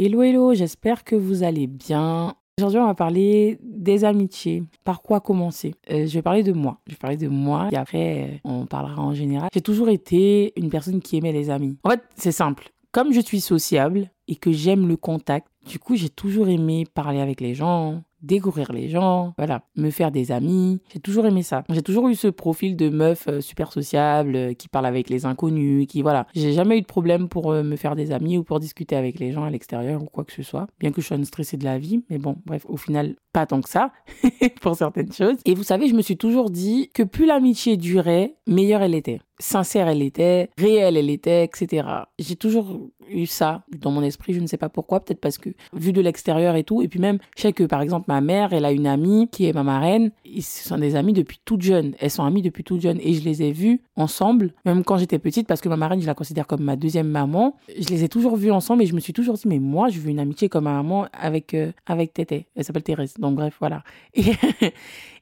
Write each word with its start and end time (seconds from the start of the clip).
Hello, 0.00 0.22
hello, 0.22 0.54
j'espère 0.54 1.02
que 1.02 1.16
vous 1.16 1.42
allez 1.42 1.66
bien. 1.66 2.36
Aujourd'hui, 2.56 2.78
on 2.78 2.86
va 2.86 2.94
parler 2.94 3.58
des 3.60 4.04
amitiés. 4.04 4.62
Par 4.84 5.02
quoi 5.02 5.18
commencer? 5.18 5.74
Euh, 5.90 6.06
Je 6.06 6.14
vais 6.14 6.22
parler 6.22 6.44
de 6.44 6.52
moi. 6.52 6.78
Je 6.86 6.92
vais 6.92 6.98
parler 6.98 7.16
de 7.16 7.26
moi 7.26 7.68
et 7.72 7.76
après, 7.76 8.22
euh, 8.22 8.36
on 8.44 8.66
parlera 8.66 9.02
en 9.02 9.12
général. 9.12 9.48
J'ai 9.52 9.60
toujours 9.60 9.88
été 9.88 10.52
une 10.56 10.70
personne 10.70 11.00
qui 11.00 11.16
aimait 11.16 11.32
les 11.32 11.50
amis. 11.50 11.78
En 11.82 11.90
fait, 11.90 12.02
c'est 12.14 12.30
simple. 12.30 12.70
Comme 12.92 13.12
je 13.12 13.20
suis 13.20 13.40
sociable 13.40 14.08
et 14.28 14.36
que 14.36 14.52
j'aime 14.52 14.86
le 14.86 14.96
contact, 14.96 15.48
du 15.66 15.80
coup, 15.80 15.96
j'ai 15.96 16.10
toujours 16.10 16.46
aimé 16.46 16.86
parler 16.94 17.18
avec 17.18 17.40
les 17.40 17.56
gens, 17.56 18.04
découvrir 18.22 18.72
les 18.72 18.88
gens, 18.88 19.34
voilà, 19.38 19.62
me 19.76 19.90
faire 19.90 20.10
des 20.10 20.32
amis. 20.32 20.80
J'ai 20.92 21.00
toujours 21.00 21.26
aimé 21.26 21.42
ça. 21.42 21.64
J'ai 21.68 21.82
toujours 21.82 22.08
eu 22.08 22.14
ce 22.14 22.28
profil 22.28 22.76
de 22.76 22.88
meuf 22.88 23.28
euh, 23.28 23.40
super 23.40 23.72
sociable 23.72 24.36
euh, 24.36 24.54
qui 24.54 24.68
parle 24.68 24.86
avec 24.86 25.08
les 25.08 25.26
inconnus, 25.26 25.86
qui 25.86 26.02
voilà. 26.02 26.26
J'ai 26.34 26.52
jamais 26.52 26.78
eu 26.78 26.80
de 26.80 26.86
problème 26.86 27.28
pour 27.28 27.52
euh, 27.52 27.62
me 27.62 27.76
faire 27.76 27.96
des 27.96 28.12
amis 28.12 28.38
ou 28.38 28.44
pour 28.44 28.60
discuter 28.60 28.96
avec 28.96 29.18
les 29.18 29.32
gens 29.32 29.44
à 29.44 29.50
l'extérieur 29.50 30.02
ou 30.02 30.06
quoi 30.06 30.24
que 30.24 30.32
ce 30.32 30.42
soit. 30.42 30.66
Bien 30.80 30.90
que 30.90 31.00
je 31.00 31.06
sois 31.06 31.16
une 31.16 31.24
stressée 31.24 31.56
de 31.56 31.64
la 31.64 31.78
vie, 31.78 32.02
mais 32.10 32.18
bon, 32.18 32.36
bref, 32.44 32.64
au 32.68 32.76
final, 32.76 33.14
pas 33.38 33.46
tant 33.46 33.60
que 33.60 33.68
ça 33.68 33.92
pour 34.60 34.74
certaines 34.74 35.12
choses. 35.12 35.36
Et 35.44 35.54
vous 35.54 35.62
savez, 35.62 35.86
je 35.86 35.94
me 35.94 36.02
suis 36.02 36.16
toujours 36.16 36.50
dit 36.50 36.90
que 36.92 37.04
plus 37.04 37.24
l'amitié 37.24 37.76
durait, 37.76 38.34
meilleure 38.48 38.82
elle 38.82 38.96
était. 38.96 39.20
Sincère 39.38 39.86
elle 39.86 40.02
était, 40.02 40.50
réelle 40.58 40.96
elle 40.96 41.10
était, 41.10 41.44
etc. 41.44 41.86
J'ai 42.18 42.34
toujours 42.34 42.90
eu 43.10 43.26
ça 43.26 43.62
dans 43.78 43.90
mon 43.90 44.02
esprit, 44.02 44.32
je 44.34 44.40
ne 44.40 44.46
sais 44.46 44.56
pas 44.56 44.68
pourquoi, 44.68 45.00
peut-être 45.00 45.20
parce 45.20 45.38
que 45.38 45.50
vu 45.72 45.92
de 45.92 46.00
l'extérieur 46.00 46.56
et 46.56 46.64
tout, 46.64 46.82
et 46.82 46.88
puis 46.88 46.98
même, 46.98 47.18
je 47.36 47.42
sais 47.42 47.52
que 47.52 47.64
par 47.64 47.80
exemple 47.80 48.06
ma 48.08 48.20
mère, 48.20 48.52
elle 48.52 48.64
a 48.64 48.72
une 48.72 48.86
amie 48.86 49.28
qui 49.28 49.46
est 49.46 49.52
ma 49.52 49.62
marraine, 49.62 50.10
ils 50.24 50.42
sont 50.42 50.78
des 50.78 50.96
amis 50.96 51.12
depuis 51.12 51.40
toute 51.44 51.62
jeune, 51.62 51.94
elles 52.00 52.10
sont 52.10 52.24
amies 52.24 52.42
depuis 52.42 52.64
toute 52.64 52.80
jeune, 52.80 52.98
et 53.00 53.14
je 53.14 53.24
les 53.24 53.42
ai 53.42 53.52
vues 53.52 53.80
ensemble, 53.96 54.52
même 54.64 54.84
quand 54.84 54.98
j'étais 54.98 55.18
petite, 55.18 55.46
parce 55.46 55.60
que 55.60 55.68
ma 55.68 55.76
marraine, 55.76 56.00
je 56.00 56.06
la 56.06 56.14
considère 56.14 56.46
comme 56.46 56.62
ma 56.62 56.76
deuxième 56.76 57.08
maman, 57.08 57.56
je 57.68 57.88
les 57.88 58.04
ai 58.04 58.08
toujours 58.08 58.36
vues 58.36 58.50
ensemble, 58.50 58.82
et 58.82 58.86
je 58.86 58.94
me 58.94 59.00
suis 59.00 59.12
toujours 59.12 59.34
dit, 59.34 59.46
mais 59.46 59.58
moi, 59.58 59.88
je 59.88 60.00
veux 60.00 60.10
une 60.10 60.20
amitié 60.20 60.48
comme 60.48 60.64
ma 60.64 60.74
maman 60.74 61.06
avec, 61.12 61.54
euh, 61.54 61.72
avec 61.86 62.12
Tété, 62.12 62.46
elle 62.56 62.64
s'appelle 62.64 62.82
Thérèse, 62.82 63.14
donc 63.18 63.27
bref, 63.32 63.56
voilà. 63.60 63.82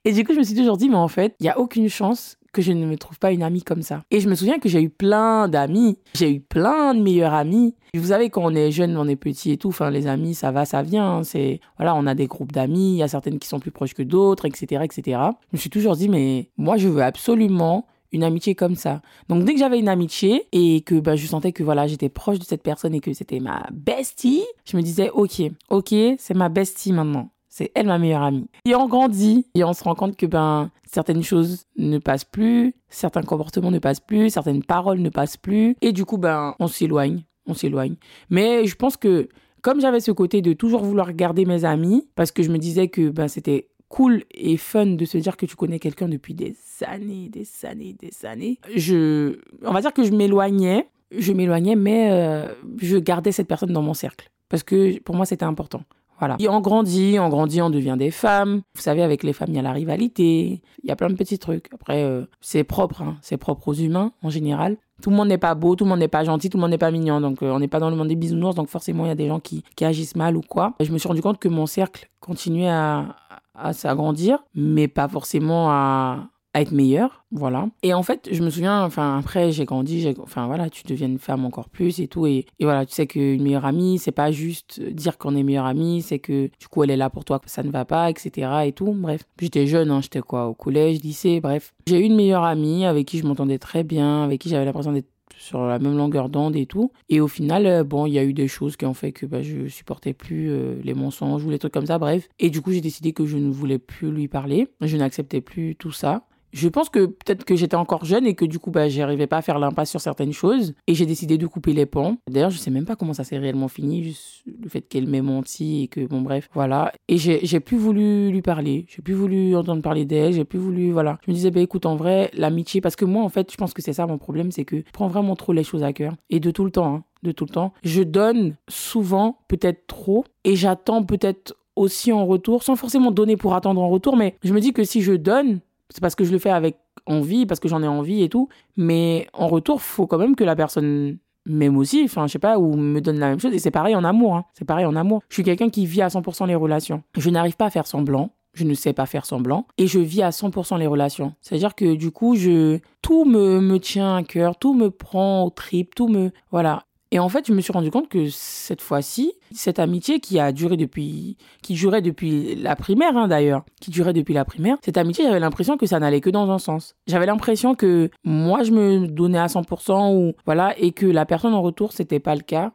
Et, 0.04 0.12
du 0.12 0.24
coup, 0.24 0.32
je 0.32 0.38
me 0.38 0.44
suis 0.44 0.54
toujours 0.54 0.76
dit, 0.76 0.88
mais 0.88 0.96
en 0.96 1.08
fait, 1.08 1.34
il 1.40 1.44
n'y 1.44 1.48
a 1.48 1.58
aucune 1.58 1.88
chance 1.88 2.36
que 2.52 2.62
je 2.62 2.72
ne 2.72 2.86
me 2.86 2.96
trouve 2.96 3.18
pas 3.18 3.32
une 3.32 3.42
amie 3.42 3.62
comme 3.62 3.82
ça. 3.82 4.02
Et 4.10 4.20
je 4.20 4.28
me 4.28 4.34
souviens 4.34 4.58
que 4.58 4.68
j'ai 4.68 4.80
eu 4.80 4.88
plein 4.88 5.48
d'amis, 5.48 5.98
j'ai 6.14 6.32
eu 6.32 6.40
plein 6.40 6.94
de 6.94 7.00
meilleurs 7.02 7.34
amis. 7.34 7.74
vous 7.94 8.06
savez, 8.06 8.30
quand 8.30 8.42
on 8.44 8.54
est 8.54 8.70
jeune, 8.70 8.96
on 8.96 9.08
est 9.08 9.16
petit 9.16 9.50
et 9.50 9.56
tout, 9.56 9.68
enfin, 9.68 9.90
les 9.90 10.06
amis, 10.06 10.34
ça 10.34 10.52
va, 10.52 10.64
ça 10.64 10.82
vient. 10.82 11.22
C'est, 11.22 11.60
voilà, 11.76 11.94
on 11.94 12.06
a 12.06 12.14
des 12.14 12.26
groupes 12.26 12.52
d'amis, 12.52 12.92
il 12.92 12.96
y 12.96 13.02
a 13.02 13.08
certaines 13.08 13.38
qui 13.38 13.48
sont 13.48 13.60
plus 13.60 13.72
proches 13.72 13.94
que 13.94 14.02
d'autres, 14.02 14.46
etc., 14.46 14.84
etc. 14.84 15.20
Je 15.52 15.56
me 15.56 15.58
suis 15.58 15.70
toujours 15.70 15.96
dit, 15.96 16.08
mais 16.08 16.50
moi, 16.56 16.76
je 16.76 16.88
veux 16.88 17.02
absolument 17.02 17.86
une 18.12 18.24
amitié 18.24 18.54
comme 18.54 18.74
ça. 18.74 19.02
Donc 19.28 19.44
dès 19.44 19.52
que 19.52 19.60
j'avais 19.60 19.78
une 19.78 19.88
amitié 19.88 20.46
et 20.52 20.80
que 20.80 20.94
bah, 20.96 21.16
je 21.16 21.26
sentais 21.26 21.52
que 21.52 21.62
voilà, 21.62 21.86
j'étais 21.86 22.08
proche 22.08 22.38
de 22.38 22.44
cette 22.44 22.62
personne 22.62 22.94
et 22.94 23.00
que 23.00 23.12
c'était 23.12 23.40
ma 23.40 23.66
bestie, 23.72 24.44
je 24.64 24.76
me 24.76 24.82
disais 24.82 25.10
OK, 25.10 25.42
OK, 25.70 25.94
c'est 26.18 26.34
ma 26.34 26.48
bestie 26.48 26.92
maintenant. 26.92 27.30
C'est 27.58 27.72
elle 27.74 27.86
ma 27.86 27.96
meilleure 27.96 28.20
amie. 28.20 28.50
Et 28.66 28.74
on 28.74 28.86
grandit 28.86 29.46
et 29.54 29.64
on 29.64 29.72
se 29.72 29.82
rend 29.82 29.94
compte 29.94 30.14
que 30.14 30.26
ben 30.26 30.70
certaines 30.84 31.22
choses 31.22 31.64
ne 31.78 31.96
passent 31.96 32.26
plus, 32.26 32.74
certains 32.90 33.22
comportements 33.22 33.70
ne 33.70 33.78
passent 33.78 34.00
plus, 34.00 34.28
certaines 34.28 34.62
paroles 34.62 34.98
ne 34.98 35.08
passent 35.08 35.38
plus 35.38 35.74
et 35.80 35.92
du 35.92 36.04
coup 36.04 36.18
ben 36.18 36.54
on 36.58 36.66
s'éloigne, 36.66 37.24
on 37.46 37.54
s'éloigne. 37.54 37.94
Mais 38.28 38.66
je 38.66 38.76
pense 38.76 38.98
que 38.98 39.30
comme 39.62 39.80
j'avais 39.80 40.00
ce 40.00 40.10
côté 40.10 40.42
de 40.42 40.52
toujours 40.52 40.82
vouloir 40.82 41.14
garder 41.14 41.46
mes 41.46 41.64
amis 41.64 42.06
parce 42.14 42.30
que 42.30 42.42
je 42.42 42.50
me 42.50 42.58
disais 42.58 42.88
que 42.88 43.08
ben 43.08 43.26
c'était 43.26 43.68
cool 43.88 44.24
et 44.32 44.58
fun 44.58 44.84
de 44.84 45.04
se 45.06 45.16
dire 45.16 45.38
que 45.38 45.46
tu 45.46 45.56
connais 45.56 45.78
quelqu'un 45.78 46.10
depuis 46.10 46.34
des 46.34 46.54
années, 46.84 47.30
des 47.30 47.48
années, 47.64 47.96
des 47.98 48.26
années. 48.26 48.58
Je, 48.74 49.38
on 49.64 49.72
va 49.72 49.80
dire 49.80 49.94
que 49.94 50.04
je 50.04 50.12
m'éloignais, 50.12 50.90
je 51.10 51.32
m'éloignais, 51.32 51.74
mais 51.74 52.10
euh, 52.12 52.52
je 52.82 52.98
gardais 52.98 53.32
cette 53.32 53.48
personne 53.48 53.72
dans 53.72 53.80
mon 53.80 53.94
cercle 53.94 54.30
parce 54.50 54.62
que 54.62 55.00
pour 55.00 55.16
moi 55.16 55.24
c'était 55.24 55.46
important. 55.46 55.80
Voilà. 56.18 56.36
Et 56.38 56.48
on 56.48 56.60
grandit, 56.60 57.18
on 57.20 57.28
grandit, 57.28 57.60
on 57.60 57.70
devient 57.70 57.96
des 57.98 58.10
femmes. 58.10 58.62
Vous 58.74 58.80
savez, 58.80 59.02
avec 59.02 59.22
les 59.22 59.32
femmes, 59.32 59.50
il 59.50 59.56
y 59.56 59.58
a 59.58 59.62
la 59.62 59.72
rivalité, 59.72 60.62
il 60.82 60.88
y 60.88 60.90
a 60.90 60.96
plein 60.96 61.08
de 61.08 61.14
petits 61.14 61.38
trucs. 61.38 61.68
Après, 61.72 62.02
euh, 62.02 62.24
c'est 62.40 62.64
propre, 62.64 63.02
hein. 63.02 63.16
c'est 63.22 63.36
propre 63.36 63.68
aux 63.68 63.74
humains 63.74 64.12
en 64.22 64.30
général. 64.30 64.76
Tout 65.02 65.10
le 65.10 65.16
monde 65.16 65.28
n'est 65.28 65.38
pas 65.38 65.54
beau, 65.54 65.76
tout 65.76 65.84
le 65.84 65.90
monde 65.90 65.98
n'est 65.98 66.08
pas 66.08 66.24
gentil, 66.24 66.48
tout 66.48 66.56
le 66.56 66.62
monde 66.62 66.70
n'est 66.70 66.78
pas 66.78 66.90
mignon. 66.90 67.20
Donc, 67.20 67.42
euh, 67.42 67.50
on 67.50 67.58
n'est 67.58 67.68
pas 67.68 67.80
dans 67.80 67.90
le 67.90 67.96
monde 67.96 68.08
des 68.08 68.16
bisounours, 68.16 68.54
donc 68.54 68.68
forcément, 68.68 69.04
il 69.04 69.08
y 69.08 69.12
a 69.12 69.16
des 69.16 69.28
gens 69.28 69.40
qui, 69.40 69.62
qui 69.76 69.84
agissent 69.84 70.16
mal 70.16 70.36
ou 70.36 70.40
quoi. 70.40 70.74
Et 70.78 70.84
je 70.86 70.92
me 70.92 70.98
suis 70.98 71.08
rendu 71.08 71.20
compte 71.20 71.38
que 71.38 71.48
mon 71.48 71.66
cercle 71.66 72.08
continuait 72.20 72.70
à, 72.70 73.16
à 73.54 73.72
s'agrandir, 73.72 74.38
mais 74.54 74.88
pas 74.88 75.08
forcément 75.08 75.70
à, 75.70 76.28
être 76.60 76.72
meilleure, 76.72 77.24
voilà. 77.30 77.68
Et 77.82 77.94
en 77.94 78.02
fait, 78.02 78.28
je 78.30 78.42
me 78.42 78.50
souviens, 78.50 78.84
enfin 78.84 79.18
après 79.18 79.52
j'ai 79.52 79.64
grandi, 79.64 80.12
enfin 80.20 80.46
voilà, 80.46 80.70
tu 80.70 80.82
deviens 80.84 81.06
une 81.06 81.18
femme 81.18 81.44
encore 81.44 81.68
plus 81.68 82.00
et 82.00 82.08
tout, 82.08 82.26
et, 82.26 82.46
voilà, 82.60 82.86
tu 82.86 82.94
sais 82.94 83.06
qu'une 83.06 83.42
meilleure 83.42 83.64
amie, 83.64 83.98
c'est 83.98 84.12
pas 84.12 84.30
juste 84.30 84.80
dire 84.80 85.18
qu'on 85.18 85.36
est 85.36 85.42
meilleure 85.42 85.66
amie, 85.66 86.02
c'est 86.02 86.18
que 86.18 86.50
du 86.58 86.68
coup 86.68 86.82
elle 86.82 86.90
est 86.90 86.96
là 86.96 87.10
pour 87.10 87.24
toi, 87.24 87.40
ça 87.46 87.62
ne 87.62 87.70
va 87.70 87.84
pas, 87.84 88.10
etc. 88.10 88.48
et 88.64 88.72
tout. 88.72 88.92
Bref, 88.92 89.24
j'étais 89.40 89.66
jeune, 89.66 89.90
hein, 89.90 90.00
j'étais 90.00 90.20
quoi, 90.20 90.46
au 90.46 90.54
collège, 90.54 91.00
lycée, 91.02 91.40
bref. 91.40 91.74
J'ai 91.86 92.00
eu 92.00 92.04
une 92.04 92.16
meilleure 92.16 92.44
amie 92.44 92.84
avec 92.84 93.06
qui 93.06 93.18
je 93.18 93.26
m'entendais 93.26 93.58
très 93.58 93.84
bien, 93.84 94.24
avec 94.24 94.40
qui 94.40 94.48
j'avais 94.48 94.64
l'impression 94.64 94.92
d'être 94.92 95.08
sur 95.38 95.66
la 95.66 95.78
même 95.78 95.96
longueur 95.96 96.28
d'onde 96.28 96.56
et 96.56 96.66
tout. 96.66 96.92
Et 97.08 97.20
au 97.20 97.28
final, 97.28 97.66
euh, 97.66 97.84
bon, 97.84 98.06
il 98.06 98.12
y 98.12 98.18
a 98.18 98.24
eu 98.24 98.32
des 98.32 98.48
choses 98.48 98.76
qui 98.76 98.86
ont 98.86 98.94
fait 98.94 99.12
que 99.12 99.26
bah, 99.26 99.42
je 99.42 99.68
supportais 99.68 100.12
plus 100.12 100.50
euh, 100.50 100.80
les 100.82 100.94
mensonges 100.94 101.44
ou 101.44 101.50
les 101.50 101.58
trucs 101.58 101.72
comme 101.72 101.86
ça, 101.86 101.98
bref. 101.98 102.28
Et 102.38 102.50
du 102.50 102.62
coup, 102.62 102.72
j'ai 102.72 102.80
décidé 102.80 103.12
que 103.12 103.26
je 103.26 103.36
ne 103.36 103.50
voulais 103.50 103.78
plus 103.78 104.10
lui 104.10 104.28
parler. 104.28 104.68
Je 104.80 104.96
n'acceptais 104.96 105.40
plus 105.40 105.76
tout 105.76 105.92
ça 105.92 106.26
je 106.56 106.68
pense 106.68 106.88
que 106.88 107.04
peut-être 107.04 107.44
que 107.44 107.54
j'étais 107.54 107.76
encore 107.76 108.06
jeune 108.06 108.26
et 108.26 108.34
que 108.34 108.46
du 108.46 108.58
coup, 108.58 108.70
bah, 108.70 108.88
j'arrivais 108.88 109.26
pas 109.26 109.36
à 109.36 109.42
faire 109.42 109.58
l'impasse 109.58 109.90
sur 109.90 110.00
certaines 110.00 110.32
choses. 110.32 110.72
Et 110.86 110.94
j'ai 110.94 111.04
décidé 111.04 111.36
de 111.36 111.46
couper 111.46 111.74
les 111.74 111.84
ponts. 111.84 112.16
D'ailleurs, 112.30 112.48
je 112.48 112.56
sais 112.56 112.70
même 112.70 112.86
pas 112.86 112.96
comment 112.96 113.12
ça 113.12 113.24
s'est 113.24 113.36
réellement 113.36 113.68
fini, 113.68 114.16
le 114.46 114.68
fait 114.70 114.80
qu'elle 114.80 115.06
m'ait 115.06 115.20
menti 115.20 115.82
et 115.82 115.88
que, 115.88 116.06
bon, 116.06 116.22
bref, 116.22 116.48
voilà. 116.54 116.92
Et 117.08 117.18
j'ai 117.18 117.60
plus 117.60 117.76
voulu 117.76 118.30
lui 118.30 118.40
parler. 118.40 118.86
J'ai 118.88 119.02
plus 119.02 119.12
voulu 119.12 119.54
entendre 119.54 119.82
parler 119.82 120.06
d'elle. 120.06 120.32
J'ai 120.32 120.44
plus 120.44 120.58
voulu, 120.58 120.92
voilà. 120.92 121.18
Je 121.26 121.30
me 121.30 121.34
disais, 121.34 121.50
bah, 121.50 121.60
écoute, 121.60 121.84
en 121.84 121.96
vrai, 121.96 122.30
l'amitié, 122.32 122.80
parce 122.80 122.96
que 122.96 123.04
moi, 123.04 123.22
en 123.22 123.28
fait, 123.28 123.52
je 123.52 123.56
pense 123.58 123.74
que 123.74 123.82
c'est 123.82 123.92
ça 123.92 124.06
mon 124.06 124.16
problème, 124.16 124.50
c'est 124.50 124.64
que 124.64 124.78
je 124.78 124.92
prends 124.94 125.08
vraiment 125.08 125.36
trop 125.36 125.52
les 125.52 125.64
choses 125.64 125.82
à 125.82 125.92
cœur. 125.92 126.14
Et 126.30 126.40
de 126.40 126.50
tout 126.50 126.64
le 126.64 126.70
temps, 126.70 126.94
hein, 126.94 127.04
de 127.22 127.32
tout 127.32 127.44
le 127.44 127.50
temps. 127.50 127.74
Je 127.82 128.02
donne 128.02 128.56
souvent, 128.68 129.40
peut-être 129.48 129.86
trop, 129.86 130.24
et 130.44 130.56
j'attends 130.56 131.04
peut-être 131.04 131.54
aussi 131.74 132.12
en 132.12 132.24
retour, 132.24 132.62
sans 132.62 132.74
forcément 132.74 133.10
donner 133.10 133.36
pour 133.36 133.54
attendre 133.54 133.82
en 133.82 133.88
retour, 133.88 134.16
mais 134.16 134.36
je 134.42 134.54
me 134.54 134.60
dis 134.60 134.72
que 134.72 134.82
si 134.82 135.02
je 135.02 135.12
donne, 135.12 135.60
c'est 135.90 136.00
parce 136.00 136.14
que 136.14 136.24
je 136.24 136.32
le 136.32 136.38
fais 136.38 136.50
avec 136.50 136.78
envie, 137.06 137.46
parce 137.46 137.60
que 137.60 137.68
j'en 137.68 137.82
ai 137.82 137.88
envie 137.88 138.22
et 138.22 138.28
tout. 138.28 138.48
Mais 138.76 139.28
en 139.32 139.48
retour, 139.48 139.80
faut 139.80 140.06
quand 140.06 140.18
même 140.18 140.36
que 140.36 140.44
la 140.44 140.56
personne 140.56 141.18
m'aime 141.46 141.76
aussi, 141.76 142.02
enfin, 142.04 142.26
je 142.26 142.32
sais 142.32 142.38
pas, 142.38 142.58
ou 142.58 142.76
me 142.76 143.00
donne 143.00 143.18
la 143.18 143.28
même 143.28 143.40
chose. 143.40 143.54
Et 143.54 143.58
c'est 143.58 143.70
pareil 143.70 143.94
en 143.94 144.04
amour, 144.04 144.36
hein. 144.36 144.44
c'est 144.54 144.64
pareil 144.64 144.84
en 144.84 144.96
amour. 144.96 145.22
Je 145.28 145.34
suis 145.34 145.42
quelqu'un 145.42 145.70
qui 145.70 145.86
vit 145.86 146.02
à 146.02 146.08
100% 146.08 146.46
les 146.46 146.54
relations. 146.54 147.02
Je 147.16 147.30
n'arrive 147.30 147.56
pas 147.56 147.66
à 147.66 147.70
faire 147.70 147.86
semblant. 147.86 148.30
Je 148.52 148.64
ne 148.64 148.72
sais 148.72 148.94
pas 148.94 149.04
faire 149.04 149.26
semblant 149.26 149.66
et 149.76 149.86
je 149.86 149.98
vis 149.98 150.22
à 150.22 150.30
100% 150.30 150.78
les 150.78 150.86
relations. 150.86 151.34
C'est-à-dire 151.42 151.74
que 151.74 151.94
du 151.94 152.10
coup, 152.10 152.36
je 152.36 152.78
tout 153.02 153.26
me, 153.26 153.60
me 153.60 153.78
tient 153.78 154.16
à 154.16 154.22
cœur, 154.22 154.56
tout 154.56 154.72
me 154.72 154.90
prend 154.90 155.44
au 155.44 155.50
trip, 155.50 155.94
tout 155.94 156.08
me 156.08 156.30
voilà. 156.50 156.84
Et 157.12 157.18
en 157.20 157.28
fait, 157.28 157.46
je 157.46 157.52
me 157.52 157.60
suis 157.60 157.72
rendu 157.72 157.90
compte 157.90 158.08
que 158.08 158.28
cette 158.30 158.80
fois-ci, 158.80 159.32
cette 159.52 159.78
amitié 159.78 160.18
qui 160.18 160.40
a 160.40 160.50
duré 160.50 160.76
depuis, 160.76 161.36
qui 161.62 161.74
durait 161.74 162.02
depuis 162.02 162.56
la 162.56 162.74
primaire 162.74 163.16
hein, 163.16 163.28
d'ailleurs, 163.28 163.64
qui 163.80 163.92
durait 163.92 164.12
depuis 164.12 164.34
la 164.34 164.44
primaire, 164.44 164.76
cette 164.84 164.96
amitié, 164.96 165.24
j'avais 165.24 165.38
l'impression 165.38 165.76
que 165.76 165.86
ça 165.86 166.00
n'allait 166.00 166.20
que 166.20 166.30
dans 166.30 166.50
un 166.50 166.58
sens. 166.58 166.96
J'avais 167.06 167.26
l'impression 167.26 167.76
que 167.76 168.10
moi, 168.24 168.64
je 168.64 168.72
me 168.72 169.06
donnais 169.06 169.38
à 169.38 169.46
100% 169.46 170.16
ou 170.16 170.34
voilà, 170.44 170.76
et 170.78 170.90
que 170.90 171.06
la 171.06 171.26
personne 171.26 171.54
en 171.54 171.62
retour, 171.62 171.92
c'était 171.92 172.18
pas 172.18 172.34
le 172.34 172.42
cas, 172.42 172.72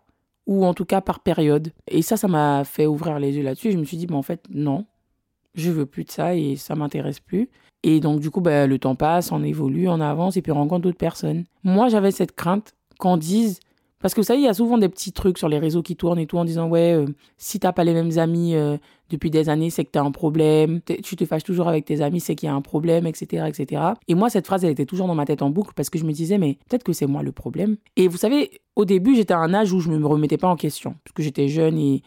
ou 0.48 0.66
en 0.66 0.74
tout 0.74 0.86
cas 0.86 1.02
par 1.02 1.20
période. 1.20 1.74
Et 1.88 2.02
ça, 2.02 2.16
ça 2.16 2.28
m'a 2.28 2.64
fait 2.64 2.86
ouvrir 2.86 3.20
les 3.20 3.36
yeux 3.36 3.44
là-dessus. 3.44 3.72
Je 3.72 3.78
me 3.78 3.84
suis 3.84 3.98
dit, 3.98 4.08
mais 4.10 4.16
en 4.16 4.22
fait, 4.22 4.44
non, 4.50 4.86
je 5.56 5.72
veux 5.72 5.86
plus 5.86 6.06
de 6.06 6.12
ça 6.12 6.36
et 6.36 6.56
ça 6.56 6.76
m'intéresse 6.76 7.20
plus. 7.20 7.50
Et 7.84 8.00
donc, 8.00 8.20
du 8.20 8.30
coup, 8.30 8.42
bah, 8.42 8.68
le 8.68 8.80
temps 8.80 8.96
passe, 8.96 9.32
on 9.32 9.44
évolue, 9.44 9.90
on 9.90 10.00
avance 10.00 10.38
et 10.38 10.42
puis 10.42 10.52
on 10.52 10.56
rencontre 10.56 10.84
d'autres 10.84 10.98
personnes. 10.98 11.44
Moi, 11.64 11.90
j'avais 11.90 12.12
cette 12.12 12.36
crainte 12.36 12.74
qu'on 13.00 13.18
dise 13.18 13.60
parce 14.02 14.14
que 14.14 14.22
vous 14.22 14.26
savez, 14.26 14.40
il 14.40 14.46
y 14.46 14.50
a 14.50 14.54
souvent 14.54 14.78
des 14.78 14.90
petits 14.90 15.12
trucs 15.12 15.38
sur 15.38 15.50
les 15.50 15.60
réseaux 15.60 15.82
qui 15.82 15.96
tournent 15.96 16.20
et 16.20 16.26
tout 16.26 16.38
en 16.38 16.46
disant 16.46 16.68
ouais, 16.68 16.94
euh, 16.94 17.06
si 17.38 17.60
t'as 17.60 17.72
pas 17.72 17.84
les 17.84 17.94
mêmes 17.94 18.18
amis 18.18 18.56
euh, 18.56 18.78
depuis 19.10 19.30
des 19.30 19.50
années, 19.50 19.70
c'est 19.70 19.86
que 19.86 19.92
t'as 19.92 20.04
un 20.04 20.12
problème. 20.12 20.82
Tu 21.04 21.16
te 21.16 21.26
fâches 21.26 21.44
toujours 21.44 21.68
avec 21.68 21.86
tes 21.86 22.02
amis, 22.02 22.20
c'est 22.20 22.36
qu'il 22.36 22.48
y 22.48 22.50
a 22.50 22.56
un 22.56 22.62
problème, 22.62 23.06
etc., 23.06 23.46
etc. 23.48 23.82
Et 24.08 24.16
moi, 24.16 24.30
cette 24.30 24.46
phrase, 24.46 24.64
elle 24.66 24.72
était 24.72 24.86
toujours 24.86 25.08
dans 25.08 25.16
ma 25.16 25.26
tête 25.26 25.42
en 25.42 25.50
boucle 25.50 25.74
parce 25.76 25.90
que 25.90 26.00
je 26.00 26.06
me 26.06 26.12
disais 26.12 26.38
mais 26.38 26.58
peut-être 26.70 26.84
que 26.84 26.94
c'est 26.94 27.08
moi 27.08 27.24
le 27.24 27.32
problème. 27.32 27.78
Et 27.96 28.08
vous 28.08 28.18
savez, 28.18 28.62
au 28.76 28.86
début, 28.86 29.16
j'étais 29.16 29.34
à 29.34 29.40
un 29.40 29.54
âge 29.54 29.72
où 29.72 29.80
je 29.80 29.90
me 29.90 30.06
remettais 30.06 30.38
pas 30.38 30.48
en 30.48 30.56
question 30.56 30.96
parce 31.04 31.14
que 31.14 31.24
j'étais 31.24 31.48
jeune 31.48 31.78
et 31.78 32.02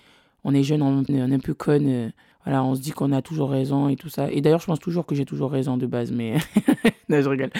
on 0.44 0.55
est 0.55 0.62
jeune, 0.62 0.82
on 0.82 1.02
est 1.05 1.20
un 1.20 1.38
peu 1.38 1.55
conne. 1.55 2.12
Voilà, 2.44 2.62
on 2.62 2.75
se 2.75 2.81
dit 2.81 2.91
qu'on 2.91 3.12
a 3.12 3.23
toujours 3.23 3.50
raison 3.50 3.88
et 3.88 3.96
tout 3.96 4.08
ça. 4.08 4.31
Et 4.31 4.41
d'ailleurs, 4.41 4.61
je 4.61 4.67
pense 4.67 4.79
toujours 4.79 5.06
que 5.06 5.14
j'ai 5.14 5.25
toujours 5.25 5.50
raison 5.50 5.76
de 5.76 5.87
base, 5.87 6.12
mais 6.12 6.37
non, 7.08 7.23
je 7.23 7.29
rigole. 7.29 7.50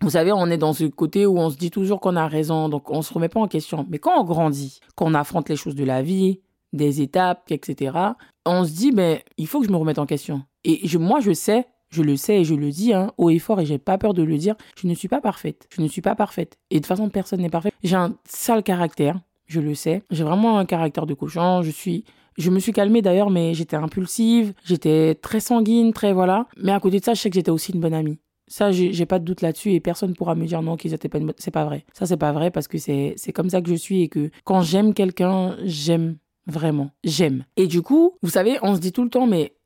Vous 0.00 0.10
savez, 0.10 0.32
on 0.32 0.46
est 0.46 0.58
dans 0.58 0.74
ce 0.74 0.84
côté 0.84 1.24
où 1.24 1.38
on 1.38 1.48
se 1.48 1.56
dit 1.56 1.70
toujours 1.70 2.00
qu'on 2.00 2.16
a 2.16 2.28
raison, 2.28 2.68
donc 2.68 2.90
on 2.90 3.00
se 3.00 3.14
remet 3.14 3.30
pas 3.30 3.40
en 3.40 3.48
question. 3.48 3.86
Mais 3.88 3.98
quand 3.98 4.20
on 4.20 4.24
grandit, 4.24 4.80
quand 4.94 5.06
on 5.06 5.14
affronte 5.14 5.48
les 5.48 5.56
choses 5.56 5.74
de 5.74 5.84
la 5.84 6.02
vie, 6.02 6.40
des 6.74 7.00
étapes, 7.00 7.50
etc., 7.50 7.96
on 8.44 8.64
se 8.64 8.72
dit, 8.72 8.92
ben, 8.92 9.18
il 9.38 9.46
faut 9.46 9.60
que 9.60 9.66
je 9.66 9.72
me 9.72 9.76
remette 9.76 9.98
en 9.98 10.06
question. 10.06 10.42
Et 10.64 10.86
je, 10.86 10.98
moi, 10.98 11.20
je 11.20 11.32
sais, 11.32 11.66
je 11.88 12.02
le 12.02 12.16
sais 12.16 12.40
et 12.40 12.44
je 12.44 12.54
le 12.54 12.70
dis 12.70 12.92
hein, 12.92 13.12
haut 13.16 13.30
et 13.30 13.38
fort 13.38 13.60
et 13.60 13.66
j'ai 13.66 13.78
pas 13.78 13.96
peur 13.96 14.12
de 14.12 14.22
le 14.22 14.36
dire, 14.36 14.54
je 14.76 14.86
ne 14.86 14.94
suis 14.94 15.08
pas 15.08 15.20
parfaite. 15.20 15.66
Je 15.74 15.80
ne 15.80 15.88
suis 15.88 16.02
pas 16.02 16.14
parfaite. 16.14 16.58
Et 16.70 16.76
de 16.76 16.80
toute 16.80 16.86
façon, 16.86 17.08
personne 17.08 17.40
n'est 17.40 17.48
parfait. 17.48 17.72
J'ai 17.82 17.96
un 17.96 18.14
sale 18.24 18.62
caractère. 18.62 19.20
je 19.46 19.60
le 19.60 19.74
sais. 19.74 20.02
J'ai 20.10 20.24
vraiment 20.24 20.58
un 20.58 20.66
caractère 20.66 21.06
de 21.06 21.14
cochon. 21.14 21.62
Je 21.62 21.70
suis 21.70 22.04
je 22.38 22.50
me 22.50 22.58
suis 22.58 22.72
calmée 22.72 23.02
d'ailleurs, 23.02 23.30
mais 23.30 23.54
j'étais 23.54 23.76
impulsive, 23.76 24.52
j'étais 24.64 25.14
très 25.14 25.40
sanguine, 25.40 25.92
très 25.92 26.12
voilà. 26.12 26.46
Mais 26.56 26.72
à 26.72 26.80
côté 26.80 27.00
de 27.00 27.04
ça, 27.04 27.14
je 27.14 27.20
sais 27.20 27.30
que 27.30 27.34
j'étais 27.34 27.50
aussi 27.50 27.72
une 27.72 27.80
bonne 27.80 27.94
amie. 27.94 28.18
Ça, 28.48 28.70
j'ai 28.70 29.06
pas 29.06 29.18
de 29.18 29.24
doute 29.24 29.42
là-dessus 29.42 29.72
et 29.72 29.80
personne 29.80 30.14
pourra 30.14 30.36
me 30.36 30.46
dire 30.46 30.62
non 30.62 30.76
qu'ils 30.76 30.94
étaient 30.94 31.08
pas 31.08 31.18
une. 31.18 31.32
C'est 31.36 31.50
pas 31.50 31.64
vrai. 31.64 31.84
Ça, 31.92 32.06
c'est 32.06 32.16
pas 32.16 32.32
vrai 32.32 32.52
parce 32.52 32.68
que 32.68 32.78
c'est 32.78 33.32
comme 33.34 33.50
ça 33.50 33.60
que 33.60 33.68
je 33.68 33.74
suis 33.74 34.02
et 34.02 34.08
que 34.08 34.30
quand 34.44 34.62
j'aime 34.62 34.94
quelqu'un, 34.94 35.56
j'aime 35.64 36.18
vraiment. 36.46 36.90
J'aime. 37.02 37.44
Et 37.56 37.66
du 37.66 37.82
coup, 37.82 38.12
vous 38.22 38.30
savez, 38.30 38.58
on 38.62 38.76
se 38.76 38.80
dit 38.80 38.92
tout 38.92 39.02
le 39.02 39.10
temps, 39.10 39.26
mais 39.26 39.56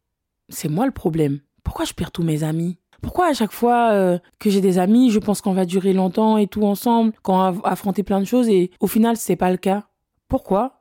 c'est 0.48 0.70
moi 0.70 0.86
le 0.86 0.92
problème. 0.92 1.40
Pourquoi 1.62 1.84
je 1.84 1.92
perds 1.92 2.10
tous 2.10 2.22
mes 2.22 2.42
amis? 2.42 2.78
Pourquoi 3.02 3.26
à 3.28 3.34
chaque 3.34 3.52
fois 3.52 3.92
euh, 3.92 4.18
que 4.38 4.50
j'ai 4.50 4.60
des 4.60 4.78
amis, 4.78 5.10
je 5.10 5.18
pense 5.18 5.40
qu'on 5.40 5.52
va 5.52 5.64
durer 5.66 5.92
longtemps 5.92 6.38
et 6.38 6.46
tout 6.46 6.64
ensemble, 6.64 7.12
qu'on 7.22 7.36
va 7.36 7.54
affronter 7.64 8.02
plein 8.02 8.20
de 8.20 8.26
choses 8.26 8.48
et 8.48 8.70
au 8.80 8.86
final, 8.86 9.16
c'est 9.16 9.36
pas 9.36 9.50
le 9.50 9.56
cas? 9.56 9.84
Pourquoi? 10.28 10.79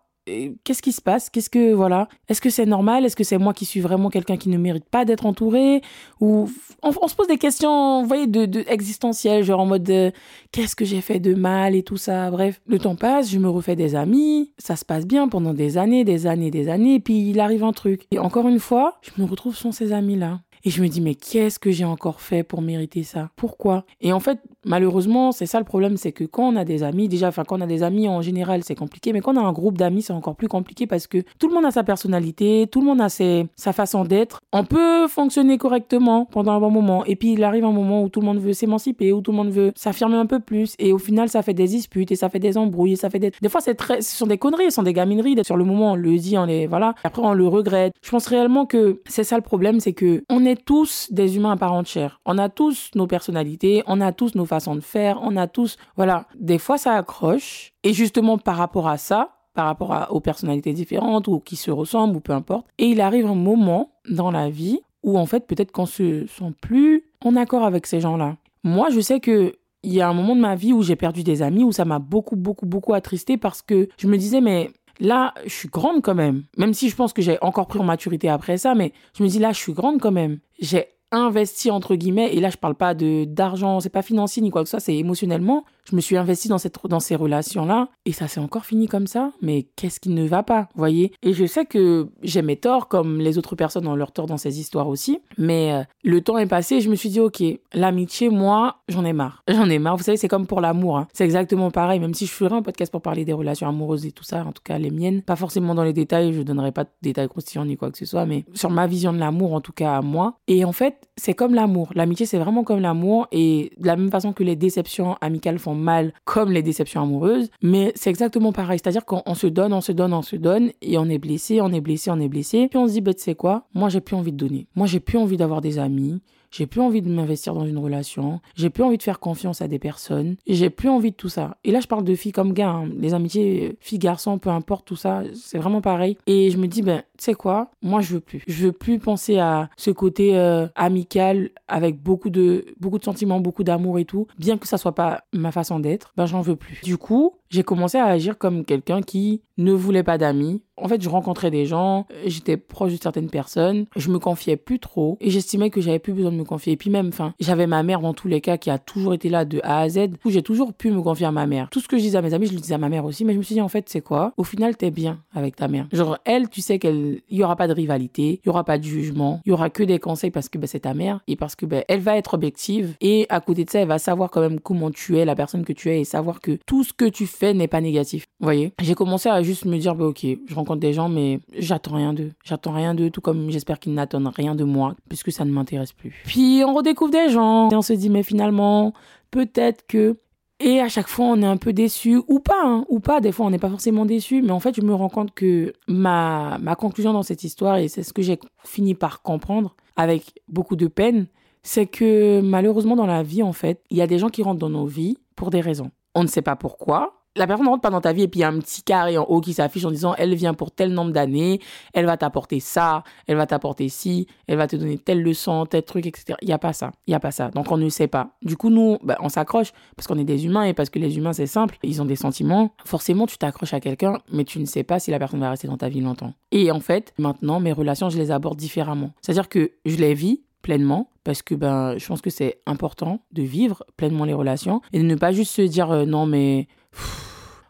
Qu'est-ce 0.64 0.82
qui 0.82 0.92
se 0.92 1.02
passe? 1.02 1.30
Qu'est-ce 1.30 1.50
que 1.50 1.74
voilà 1.74 2.08
Est-ce 2.28 2.42
que 2.42 2.50
c'est 2.50 2.66
normal? 2.66 3.06
Est-ce 3.06 3.16
que 3.16 3.24
c'est 3.24 3.38
moi 3.38 3.54
qui 3.54 3.66
suis 3.66 3.80
vraiment 3.80 4.10
quelqu'un 4.10 4.38
qui 4.38 4.50
ne 4.50 4.58
mérite 4.58 4.90
pas 4.90 5.06
d'être 5.06 5.26
entouré? 5.26 5.82
Ou 6.20 6.50
on, 6.82 7.08
se 7.08 7.16
pose 7.16 7.28
des 7.28 7.38
questions, 7.38 8.02
vous 8.02 8.08
voyez, 8.08 8.28
de, 8.28 8.64
existentielles, 8.68 9.44
genre 9.44 9.62
en 9.62 9.66
mode 9.66 10.14
qu'est-ce 10.52 10.76
que 10.76 10.86
j'ai 10.86 11.02
fait 11.02 11.20
de 11.20 11.34
mal 11.34 11.76
et 11.76 11.84
tout 11.84 11.98
ça. 11.98 12.32
Bref, 12.32 12.62
le 12.68 12.80
temps 12.80 12.96
passe, 12.96 13.30
je 13.30 13.40
me 13.40 13.50
refais 13.50 13.76
des 13.76 13.96
amis, 13.96 14.52
ça 14.58 14.76
se 14.76 14.86
passe 14.86 15.06
bien 15.06 15.28
pendant 15.28 15.54
des 15.54 15.78
années, 15.78 16.04
des 16.04 16.28
années, 16.28 16.52
des 16.52 16.70
années, 16.70 16.96
et 16.96 17.00
puis 17.00 17.30
il 17.30 17.40
arrive 17.40 17.64
un 17.64 17.74
truc. 17.74 18.06
Et 18.12 18.20
encore 18.20 18.48
une 18.48 18.60
fois, 18.60 19.00
je 19.02 19.22
me 19.22 19.28
retrouve 19.28 19.56
sans 19.56 19.72
ces 19.72 19.94
amis-là. 19.94 20.40
Et 20.66 20.72
je 20.72 20.82
me 20.82 20.88
dis, 20.88 21.02
mais 21.02 21.16
qu'est-ce 21.16 21.58
que 21.58 21.72
j'ai 21.72 21.86
encore 21.86 22.22
fait 22.22 22.44
pour 22.44 22.62
mériter 22.62 23.04
ça? 23.04 23.32
Pourquoi? 23.36 23.86
Et 24.02 24.12
en 24.12 24.20
fait, 24.20 24.40
malheureusement, 24.66 25.32
c'est 25.32 25.46
ça 25.46 25.60
le 25.60 25.66
problème, 25.66 25.98
c'est 25.98 26.12
que 26.12 26.24
quand 26.24 26.54
on 26.54 26.56
a 26.56 26.66
des 26.66 26.84
amis, 26.84 27.08
déjà, 27.08 27.30
enfin, 27.30 27.44
quand 27.44 27.58
on 27.58 27.62
a 27.62 27.68
des 27.68 27.84
amis 27.84 28.08
en 28.08 28.22
général, 28.22 28.64
c'est 28.64 28.76
compliqué, 28.76 29.14
mais 29.14 29.22
quand 29.22 29.36
on 29.36 29.40
a 29.40 29.44
un 29.44 29.54
groupe 29.54 29.78
d'amis, 29.78 30.02
c'est 30.02 30.14
encore 30.14 30.36
plus 30.36 30.48
compliqué 30.48 30.88
parce 30.88 31.08
que 31.08 31.24
tout 31.40 31.48
le 31.48 31.54
monde 31.54 31.66
a 31.66 31.72
sa 31.72 31.84
personnalité, 31.84 32.68
tout 32.72 32.82
le 32.82 32.88
monde 32.88 33.02
a 33.02 33.10
sa 33.10 33.74
façon 33.74 34.04
d'être. 34.04 34.40
On 34.54 34.64
peut 34.64 35.08
fonctionner 35.08 35.58
correctement 35.58 36.26
pendant 36.26 36.54
un 36.54 36.60
bon 36.60 36.72
moment, 36.72 37.06
et 37.06 37.16
puis 37.16 37.34
il 37.34 37.44
arrive 37.44 37.66
un 37.66 37.72
moment 37.72 38.04
où 38.04 38.10
tout 38.10 38.20
le 38.20 38.26
monde 38.26 38.40
veut 38.40 38.54
s'émanciper, 38.54 39.14
où 39.14 39.22
tout 39.22 39.32
le 39.32 39.38
monde 39.38 39.50
veut 39.50 39.72
s'affirmer 39.76 40.18
un 40.18 40.26
peu 40.26 40.40
plus, 40.40 40.76
et 40.80 40.94
au 40.94 40.98
final, 40.98 41.30
ça 41.30 41.42
fait 41.42 41.54
des 41.54 41.68
disputes, 41.68 42.12
et 42.12 42.16
ça 42.16 42.30
fait 42.30 42.40
des 42.40 42.58
embrouilles, 42.58 42.94
et 42.94 42.96
ça 42.96 43.10
fait 43.10 43.20
des... 43.20 43.32
Des 43.42 43.50
fois, 43.50 43.62
c'est 43.62 43.76
très... 43.76 44.02
ce 44.02 44.16
sont 44.16 44.28
des 44.28 44.38
conneries, 44.38 44.66
ce 44.66 44.76
sont 44.76 44.84
des 44.84 44.94
gamineries. 44.94 45.36
Sur 45.44 45.58
le 45.58 45.64
moment, 45.64 45.94
on 45.94 45.96
le 45.96 46.18
dit, 46.18 46.38
on 46.38 46.46
les... 46.46 46.68
Voilà. 46.68 46.96
Après, 47.04 47.22
on 47.22 47.34
le 47.34 47.48
regrette. 47.48 47.94
Je 48.02 48.10
pense 48.10 48.28
réellement 48.28 48.66
que 48.66 49.02
c'est 49.08 49.24
ça 49.24 49.36
le 49.36 49.42
problème, 49.42 49.80
c'est 49.80 49.94
que 49.94 50.24
on 50.30 50.46
est 50.46 50.64
tous 50.64 51.08
des 51.12 51.38
humains 51.38 51.52
à 51.52 51.58
part 51.58 51.74
entière. 51.74 52.20
On 52.26 52.38
a 52.38 52.50
tous 52.50 52.92
nos 52.96 53.08
personnalités, 53.08 53.84
on 53.88 54.02
a 54.02 54.12
tous 54.12 54.36
nos 54.36 54.46
façons 54.50 54.76
de 54.76 54.82
faire, 54.82 55.20
on 55.24 55.38
a 55.38 55.48
tous, 55.48 55.78
voilà, 55.96 56.26
des 56.36 56.58
fois 56.58 56.78
ça 56.78 56.94
accroche. 56.94 57.74
Et 57.84 57.94
justement 57.94 58.38
par 58.38 58.58
rapport 58.58 58.88
à 58.88 58.98
ça, 58.98 59.36
par 59.54 59.66
rapport 59.66 60.08
aux 60.12 60.20
personnalités 60.20 60.74
différentes 60.74 61.28
ou 61.28 61.40
qui 61.40 61.56
se 61.56 61.72
ressemblent 61.72 62.16
ou 62.16 62.20
peu 62.20 62.34
importe. 62.34 62.68
Et 62.78 62.88
il 62.88 63.02
arrive 63.02 63.26
un 63.26 63.36
moment 63.36 63.92
dans 64.10 64.32
la 64.32 64.50
vie 64.50 64.80
où 65.04 65.18
en 65.18 65.26
fait 65.26 65.48
peut-être 65.48 65.72
qu'on 65.72 65.86
se 65.86 66.26
sent 66.28 66.54
plus 66.62 67.04
en 67.24 67.36
accord 67.36 67.64
avec 67.64 67.86
ces 67.86 68.00
gens-là. 68.00 68.38
Moi, 68.64 68.90
je 68.90 69.00
sais 69.00 69.20
que 69.20 69.54
il 69.84 69.94
y 69.94 70.02
a 70.02 70.10
un 70.10 70.14
moment 70.14 70.36
de 70.36 70.42
ma 70.42 70.56
vie 70.56 70.74
où 70.74 70.84
j'ai 70.84 70.98
perdu 70.98 71.24
des 71.24 71.42
amis 71.42 71.64
où 71.64 71.72
ça 71.72 71.86
m'a 71.86 72.00
beaucoup 72.00 72.36
beaucoup 72.36 72.66
beaucoup 72.66 72.94
attristé 72.94 73.38
parce 73.38 73.62
que 73.62 73.88
je 73.98 74.08
me 74.08 74.18
disais 74.18 74.42
mais 74.42 74.72
là, 75.00 75.34
je 75.46 75.54
suis 75.54 75.70
grande 75.70 76.02
quand 76.02 76.16
même. 76.16 76.44
Même 76.58 76.74
si 76.74 76.90
je 76.90 76.96
pense 76.96 77.14
que 77.14 77.22
j'ai 77.22 77.38
encore 77.42 77.68
pris 77.68 77.80
en 77.80 77.84
maturité 77.84 78.30
après 78.30 78.58
ça, 78.58 78.76
mais 78.76 78.94
je 79.18 79.24
me 79.24 79.30
dis 79.30 79.40
là, 79.40 79.52
je 79.52 79.58
suis 79.58 79.74
grande 79.74 80.00
quand 80.00 80.12
même. 80.12 80.40
J'ai 80.60 80.88
investi 81.12 81.72
entre 81.72 81.96
guillemets 81.96 82.34
et 82.34 82.40
là 82.40 82.50
je 82.50 82.58
parle 82.58 82.76
pas 82.76 82.94
de 82.94 83.26
d'argent 83.26 83.80
c'est 83.80 83.90
pas 83.90 84.02
financier 84.02 84.42
ni 84.42 84.52
quoi 84.52 84.62
que 84.62 84.68
ce 84.68 84.72
soit 84.72 84.80
c'est 84.80 84.96
émotionnellement 84.96 85.66
je 85.90 85.96
me 85.96 86.02
suis 86.02 86.18
investi 86.18 86.48
dans, 86.48 86.58
dans 86.86 87.00
ces 87.00 87.16
relations-là 87.16 87.90
et 88.06 88.12
ça 88.12 88.28
s'est 88.28 88.40
encore 88.40 88.66
fini 88.66 88.88
comme 88.88 89.08
ça. 89.08 89.32
Mais 89.42 89.64
qu'est-ce 89.76 90.00
qui 90.00 90.10
ne 90.10 90.28
va 90.28 90.44
pas, 90.44 90.70
voyez? 90.76 91.12
Et 91.24 91.34
je 91.34 91.46
sais 91.46 91.66
que 91.66 92.08
j'ai 92.22 92.42
mes 92.42 92.56
torts 92.56 92.88
comme 92.88 93.20
les 93.20 93.38
autres 93.38 93.56
personnes 93.56 93.88
ont 93.88 93.96
leurs 93.96 94.12
torts 94.12 94.28
dans 94.28 94.38
ces 94.38 94.60
histoires 94.60 94.88
aussi. 94.88 95.20
Mais 95.38 95.74
euh, 95.74 95.84
le 96.04 96.22
temps 96.22 96.38
est 96.38 96.46
passé 96.48 96.76
et 96.76 96.82
je 96.82 96.90
me 96.90 96.96
suis 96.96 97.10
dit, 97.10 97.20
ok, 97.20 97.44
l'amitié, 97.74 98.30
moi, 98.30 98.78
j'en 98.88 99.06
ai 99.06 99.14
marre. 99.14 99.44
J'en 99.50 99.70
ai 99.70 99.80
marre. 99.80 99.98
Vous 99.98 100.04
savez, 100.04 100.18
c'est 100.18 100.28
comme 100.28 100.48
pour 100.48 100.62
l'amour. 100.62 100.98
Hein. 100.98 101.08
C'est 101.14 101.26
exactement 101.26 101.72
pareil. 101.72 102.00
Même 102.00 102.14
si 102.14 102.26
je 102.26 102.32
ferai 102.32 102.56
un 102.56 102.62
podcast 102.62 102.92
pour 102.92 103.02
parler 103.02 103.26
des 103.26 103.34
relations 103.34 103.68
amoureuses 103.68 104.06
et 104.06 104.12
tout 104.12 104.24
ça, 104.24 104.46
en 104.46 104.52
tout 104.52 104.62
cas 104.64 104.78
les 104.78 104.92
miennes, 104.92 105.22
pas 105.22 105.36
forcément 105.36 105.76
dans 105.76 105.84
les 105.84 105.94
détails, 105.94 106.34
je 106.34 106.42
donnerai 106.42 106.72
pas 106.72 106.86
de 106.86 106.90
détails 107.02 107.28
croustillants 107.28 107.66
ni 107.66 107.76
quoi 107.76 107.92
que 107.92 107.98
ce 107.98 108.06
soit, 108.06 108.26
mais 108.26 108.46
sur 108.54 108.70
ma 108.70 108.88
vision 108.88 109.12
de 109.12 109.18
l'amour, 109.18 109.54
en 109.54 109.62
tout 109.62 109.74
cas 109.74 109.98
à 109.98 110.02
moi. 110.02 110.36
Et 110.48 110.64
en 110.64 110.72
fait, 110.72 111.10
c'est 111.18 111.34
comme 111.34 111.54
l'amour. 111.54 111.90
L'amitié, 111.96 112.26
c'est 112.26 112.38
vraiment 112.38 112.64
comme 112.64 112.80
l'amour. 112.80 113.28
Et 113.32 113.72
de 113.78 113.88
la 113.88 113.96
même 113.96 114.12
façon 114.12 114.34
que 114.34 114.44
les 114.44 114.56
déceptions 114.56 115.16
amicales 115.22 115.60
font 115.60 115.76
mal 115.80 116.14
comme 116.26 116.52
les 116.52 116.62
déceptions 116.62 117.02
amoureuses, 117.02 117.50
mais 117.62 117.92
c'est 117.96 118.10
exactement 118.10 118.52
pareil. 118.52 118.80
C'est-à-dire 118.82 119.06
qu'on 119.06 119.34
se 119.34 119.48
donne, 119.48 119.74
on 119.74 119.82
se 119.82 119.92
donne, 119.92 120.14
on 120.14 120.22
se 120.22 120.36
donne, 120.36 120.72
et 120.82 120.98
on 120.98 121.06
est 121.06 121.18
blessé, 121.18 121.62
on 121.62 121.72
est 121.72 121.82
blessé, 121.82 122.12
on 122.12 122.20
est 122.20 122.30
blessé. 122.30 122.68
Puis 122.70 122.78
on 122.78 122.88
se 122.88 122.94
dit, 122.94 123.02
bah, 123.02 123.14
tu 123.14 123.24
sais 123.24 123.36
quoi, 123.36 123.66
moi 123.74 123.90
j'ai 123.90 124.02
plus 124.02 124.16
envie 124.16 124.32
de 124.32 124.38
donner. 124.38 124.68
Moi 124.76 124.88
j'ai 124.88 125.00
plus 125.00 125.18
envie 125.18 125.38
d'avoir 125.38 125.62
des 125.62 125.80
amis. 125.80 126.22
J'ai 126.52 126.66
plus 126.66 126.82
envie 126.82 127.02
de 127.02 127.10
m'investir 127.10 127.54
dans 127.54 127.66
une 127.66 127.78
relation. 127.78 128.40
J'ai 128.56 128.70
plus 128.70 128.84
envie 128.84 128.98
de 128.98 129.04
faire 129.04 129.20
confiance 129.20 129.62
à 129.62 129.68
des 129.68 129.80
personnes. 129.80 130.36
J'ai 130.48 130.70
plus 130.70 130.90
envie 130.90 131.12
de 131.12 131.16
tout 131.16 131.30
ça. 131.30 131.58
Et 131.64 131.72
là, 131.72 131.80
je 131.80 131.88
parle 131.88 132.04
de 132.04 132.16
filles 132.16 132.32
comme 132.32 132.54
gars. 132.54 132.70
Hein. 132.70 132.90
Les 132.98 133.14
amitiés 133.14 133.78
filles-garçons, 133.80 134.40
peu 134.40 134.50
importe 134.50 134.86
tout 134.86 134.96
ça, 134.96 135.24
c'est 135.34 135.58
vraiment 135.58 135.82
pareil. 135.82 136.18
Et 136.28 136.52
je 136.52 136.58
me 136.58 136.68
dis, 136.68 136.82
ben, 136.82 137.04
tu 137.18 137.26
sais 137.26 137.34
quoi? 137.34 137.72
Moi, 137.82 138.02
je 138.02 138.14
veux 138.14 138.20
plus. 138.20 138.44
Je 138.48 138.66
veux 138.66 138.72
plus 138.72 139.00
penser 139.00 139.38
à 139.38 139.70
ce 139.78 139.92
côté 139.92 140.38
euh, 140.38 140.68
amical 140.76 141.52
avec 141.68 142.02
beaucoup 142.02 142.30
de, 142.30 142.66
beaucoup 142.80 142.98
de 142.98 143.04
sentiments, 143.04 143.40
beaucoup 143.40 143.64
d'amour 143.64 144.00
et 144.00 144.06
tout. 144.06 144.28
Bien 144.38 144.58
que 144.58 144.68
ça 144.68 144.78
soit 144.78 144.96
pas 144.96 145.24
ma 145.34 145.52
façon 145.52 145.80
d'être, 145.80 146.14
ben, 146.18 146.26
j'en 146.26 146.42
veux 146.42 146.56
plus. 146.56 146.82
Du 146.84 146.98
coup, 146.98 147.34
j'ai 147.50 147.64
commencé 147.64 147.98
à 147.98 148.06
agir 148.06 148.38
comme 148.38 148.66
quelqu'un 148.66 149.02
qui 149.02 149.42
ne 149.58 149.74
voulait 149.74 150.04
pas 150.04 150.18
d'amis. 150.18 150.62
En 150.78 150.88
fait, 150.88 151.02
je 151.02 151.10
rencontrais 151.10 151.52
des 151.52 151.66
gens, 151.66 152.06
j'étais 152.26 152.56
proche 152.56 152.94
de 152.94 152.98
certaines 153.02 153.30
personnes, 153.30 153.86
je 153.98 154.10
me 154.10 154.18
confiais 154.18 154.56
plus 154.56 154.80
trop 154.80 155.18
et 155.20 155.30
j'estimais 155.30 155.70
que 155.70 155.82
j'avais 155.82 156.00
plus 156.00 156.14
besoin 156.14 156.32
de 156.32 156.38
me 156.38 156.46
confier. 156.46 156.74
Et 156.74 156.78
puis 156.78 156.90
même, 156.90 157.10
enfin, 157.10 157.34
j'avais 157.42 157.68
ma 157.68 157.84
mère 157.84 158.00
dans 158.00 158.14
tous 158.14 158.30
les 158.30 158.40
cas 158.40 158.58
qui 158.58 158.70
a 158.70 158.78
toujours 158.78 159.14
été 159.14 159.28
là 159.28 159.44
de 159.44 159.60
A 159.64 159.82
à 159.82 159.90
Z, 159.90 160.12
où 160.24 160.30
j'ai 160.30 160.42
toujours 160.42 160.74
pu 160.74 160.90
me 160.92 161.02
confier 161.02 161.26
à 161.26 161.32
ma 161.32 161.46
mère. 161.48 161.68
Tout 161.70 161.82
ce 161.82 161.90
que 161.90 161.98
je 161.98 162.04
disais 162.04 162.18
à 162.18 162.22
mes 162.22 162.34
amis, 162.34 162.48
je 162.48 162.54
le 162.54 162.60
disais 162.60 162.76
à 162.76 162.78
ma 162.78 162.88
mère 162.88 163.04
aussi, 163.04 163.26
mais 163.26 163.34
je 163.34 163.40
me 163.40 163.44
suis 163.44 163.56
dit 163.56 163.62
en 163.62 163.68
fait, 163.68 163.90
c'est 163.90 164.00
quoi? 164.00 164.32
Au 164.38 164.46
final, 164.46 164.78
t'es 164.78 164.90
bien 164.90 165.20
avec 165.34 165.58
ta 165.58 165.68
mère. 165.68 165.88
Genre 165.92 166.18
elle, 166.24 166.48
tu 166.48 166.62
sais 166.62 166.80
qu'elle, 166.80 167.20
il 167.30 167.38
y 167.38 167.44
aura 167.44 167.58
pas 167.58 167.68
de 167.68 167.74
rivalité, 167.74 168.40
il 168.42 168.48
y 168.48 168.50
aura 168.50 168.64
pas 168.64 168.78
de 168.78 168.84
jugement, 168.84 169.42
il 169.46 169.50
y 169.50 169.52
aura 169.52 169.70
que 169.70 169.84
des 169.84 170.00
conseils 170.00 170.32
parce 170.32 170.48
que 170.48 170.58
ben, 170.58 170.68
c'est 170.68 170.82
ta 170.82 170.94
mère 170.94 171.20
et 171.28 171.36
parce 171.36 171.58
que 171.58 171.66
ben, 171.66 171.84
elle 171.90 172.00
va 172.00 172.16
être 172.16 172.36
objective 172.36 172.96
et 173.02 173.26
à 173.28 173.42
côté 173.42 173.66
de 173.66 173.70
ça, 173.70 173.80
elle 173.80 173.90
va 173.90 174.00
savoir 174.00 174.30
quand 174.32 174.40
même 174.40 174.62
comment 174.62 174.92
tu 174.92 175.18
es, 175.18 175.26
la 175.26 175.36
personne 175.36 175.66
que 175.66 175.74
tu 175.74 175.90
es 175.90 176.00
et 176.00 176.06
savoir 176.06 176.40
que 176.40 176.58
tout 176.66 176.86
ce 176.86 176.94
que 176.94 177.06
tu 177.06 177.26
fais 177.26 177.39
n'est 177.46 177.68
pas 177.68 177.82
négatif. 177.82 178.26
Vous 178.40 178.46
voyez? 178.46 178.74
J'ai 178.82 178.96
commencé 178.96 179.30
à 179.30 179.42
juste 179.44 179.66
me 179.66 179.78
dire, 179.78 179.96
bah, 179.96 180.06
ok, 180.06 180.26
je 180.48 180.56
rencontre 180.56 180.80
des 180.80 180.94
gens, 180.94 181.10
mais 181.10 181.40
j'attends 181.58 181.96
rien 181.96 182.14
d'eux. 182.14 182.32
J'attends 182.44 182.74
rien 182.74 182.94
d'eux, 182.94 183.10
tout 183.10 183.22
comme 183.22 183.50
j'espère 183.50 183.80
qu'ils 183.80 183.94
n'attendent 183.94 184.32
rien 184.36 184.56
de 184.56 184.64
moi, 184.64 184.96
puisque 185.08 185.32
ça 185.32 185.46
ne 185.46 185.52
m'intéresse 185.52 185.94
plus. 185.94 186.24
Puis 186.26 186.62
on 186.66 186.74
redécouvre 186.74 187.12
des 187.12 187.30
gens 187.30 187.70
et 187.70 187.76
on 187.76 187.82
se 187.82 187.94
dit, 187.94 188.10
mais 188.10 188.24
finalement, 188.24 188.94
peut-être 189.32 189.86
que 189.88 190.18
et 190.62 190.82
à 190.82 190.90
chaque 190.90 191.08
fois, 191.08 191.26
on 191.26 191.42
est 191.42 191.46
un 191.46 191.56
peu 191.56 191.72
déçu, 191.72 192.22
ou 192.28 192.40
pas, 192.42 192.62
hein, 192.66 192.86
ou 192.90 193.00
pas. 193.00 193.22
Des 193.22 193.32
fois, 193.32 193.46
on 193.46 193.50
n'est 193.50 193.60
pas 193.60 193.70
forcément 193.70 194.06
déçu, 194.06 194.42
mais 194.42 194.52
en 194.52 194.60
fait, 194.60 194.76
je 194.76 194.82
me 194.82 194.94
rends 194.94 195.08
compte 195.08 195.34
que 195.34 195.72
ma, 195.88 196.58
ma 196.60 196.76
conclusion 196.76 197.14
dans 197.14 197.24
cette 197.24 197.46
histoire, 197.46 197.78
et 197.78 197.88
c'est 197.88 198.04
ce 198.04 198.12
que 198.12 198.22
j'ai 198.22 198.38
fini 198.66 198.94
par 198.94 199.22
comprendre 199.22 199.76
avec 199.96 200.34
beaucoup 200.50 200.76
de 200.76 200.88
peine, 200.88 201.28
c'est 201.64 201.86
que 201.86 202.42
malheureusement, 202.42 202.98
dans 202.98 203.06
la 203.06 203.24
vie, 203.24 203.42
en 203.42 203.54
fait, 203.54 203.82
il 203.90 203.98
y 203.98 204.02
a 204.02 204.08
des 204.08 204.20
gens 204.20 204.30
qui 204.30 204.44
rentrent 204.44 204.60
dans 204.60 204.70
nos 204.70 204.86
vies 204.86 205.18
pour 205.38 205.50
des 205.50 205.62
raisons. 205.62 205.92
On 206.14 206.24
ne 206.24 206.28
sait 206.28 206.42
pas 206.42 206.58
pourquoi. 206.58 207.19
La 207.36 207.48
personne 207.48 207.66
ne 207.66 207.70
rentre 207.70 207.82
pas 207.82 207.90
dans 207.90 208.02
ta 208.02 208.12
vie 208.12 208.24
et 208.24 208.28
puis 208.28 208.40
il 208.40 208.42
y 208.42 208.46
a 208.46 208.50
un 208.50 208.60
petit 208.60 208.84
carré 208.84 209.18
en 209.18 209.24
haut 209.24 209.40
qui 209.40 209.54
s'affiche 209.54 209.86
en 209.86 209.92
disant 209.92 210.16
elle 210.18 210.34
vient 210.36 210.54
pour 210.54 210.72
tel 210.72 210.92
nombre 210.94 211.12
d'années, 211.12 211.60
elle 211.94 212.06
va 212.06 212.18
t'apporter 212.18 212.60
ça, 212.60 213.04
elle 213.28 213.38
va 213.38 213.46
t'apporter 213.46 213.88
ci, 213.88 214.28
elle 214.48 214.58
va 214.58 214.68
te 214.68 214.76
donner 214.76 214.98
telle 214.98 215.22
leçon, 215.22 215.66
tel 215.66 215.84
truc, 215.84 216.06
etc. 216.08 216.38
Il 216.42 216.48
n'y 216.48 216.54
a 216.54 216.58
pas 216.58 216.74
ça. 216.74 216.92
Il 217.08 217.12
n'y 217.12 217.16
a 217.16 217.20
pas 217.20 217.32
ça. 217.32 217.50
Donc 217.50 217.72
on 217.72 217.78
ne 217.78 217.90
sait 217.90 218.08
pas. 218.08 218.32
Du 218.42 218.58
coup, 218.58 218.70
nous, 218.70 218.98
bah, 219.04 219.18
on 219.22 219.30
s'accroche 219.30 219.72
parce 219.96 220.08
qu'on 220.08 220.18
est 220.18 220.24
des 220.24 220.46
humains 220.46 220.64
et 220.64 220.74
parce 220.74 220.90
que 220.90 221.00
les 221.00 221.18
humains, 221.18 221.34
c'est 221.34 221.48
simple. 221.48 221.78
Ils 221.84 222.02
ont 222.02 222.06
des 222.06 222.16
sentiments. 222.16 222.74
Forcément, 222.84 223.28
tu 223.28 223.38
t'accroches 223.38 223.74
à 223.74 223.80
quelqu'un, 223.80 224.18
mais 224.32 224.44
tu 224.44 224.60
ne 224.60 224.66
sais 224.66 224.84
pas 224.84 225.00
si 225.00 225.12
la 225.12 225.20
personne 225.20 225.40
va 225.40 225.52
rester 225.52 225.68
dans 225.68 225.78
ta 225.78 225.90
vie 225.90 226.02
longtemps. 226.02 226.34
Et 226.52 226.72
en 226.72 226.80
fait, 226.80 227.14
maintenant, 227.18 227.60
mes 227.60 227.72
relations, 227.72 228.10
je 228.10 228.18
les 228.18 228.32
aborde 228.32 228.58
différemment. 228.58 229.12
C'est-à-dire 229.22 229.50
que 229.50 229.72
je 229.86 229.98
les 229.98 230.14
vis 230.14 230.42
pleinement 230.62 231.10
parce 231.24 231.42
que 231.42 231.56
ben 231.56 231.98
je 231.98 232.06
pense 232.06 232.22
que 232.22 232.30
c'est 232.30 232.60
important 232.66 233.22
de 233.32 233.44
vivre 233.44 233.84
pleinement 233.98 234.26
les 234.26 234.34
relations 234.34 234.82
et 234.94 235.00
de 235.00 235.04
ne 235.04 235.16
pas 235.16 235.32
juste 235.32 235.54
se 235.54 235.62
dire 235.62 235.92
euh, 235.92 236.06
non 236.06 236.26
mais 236.26 236.68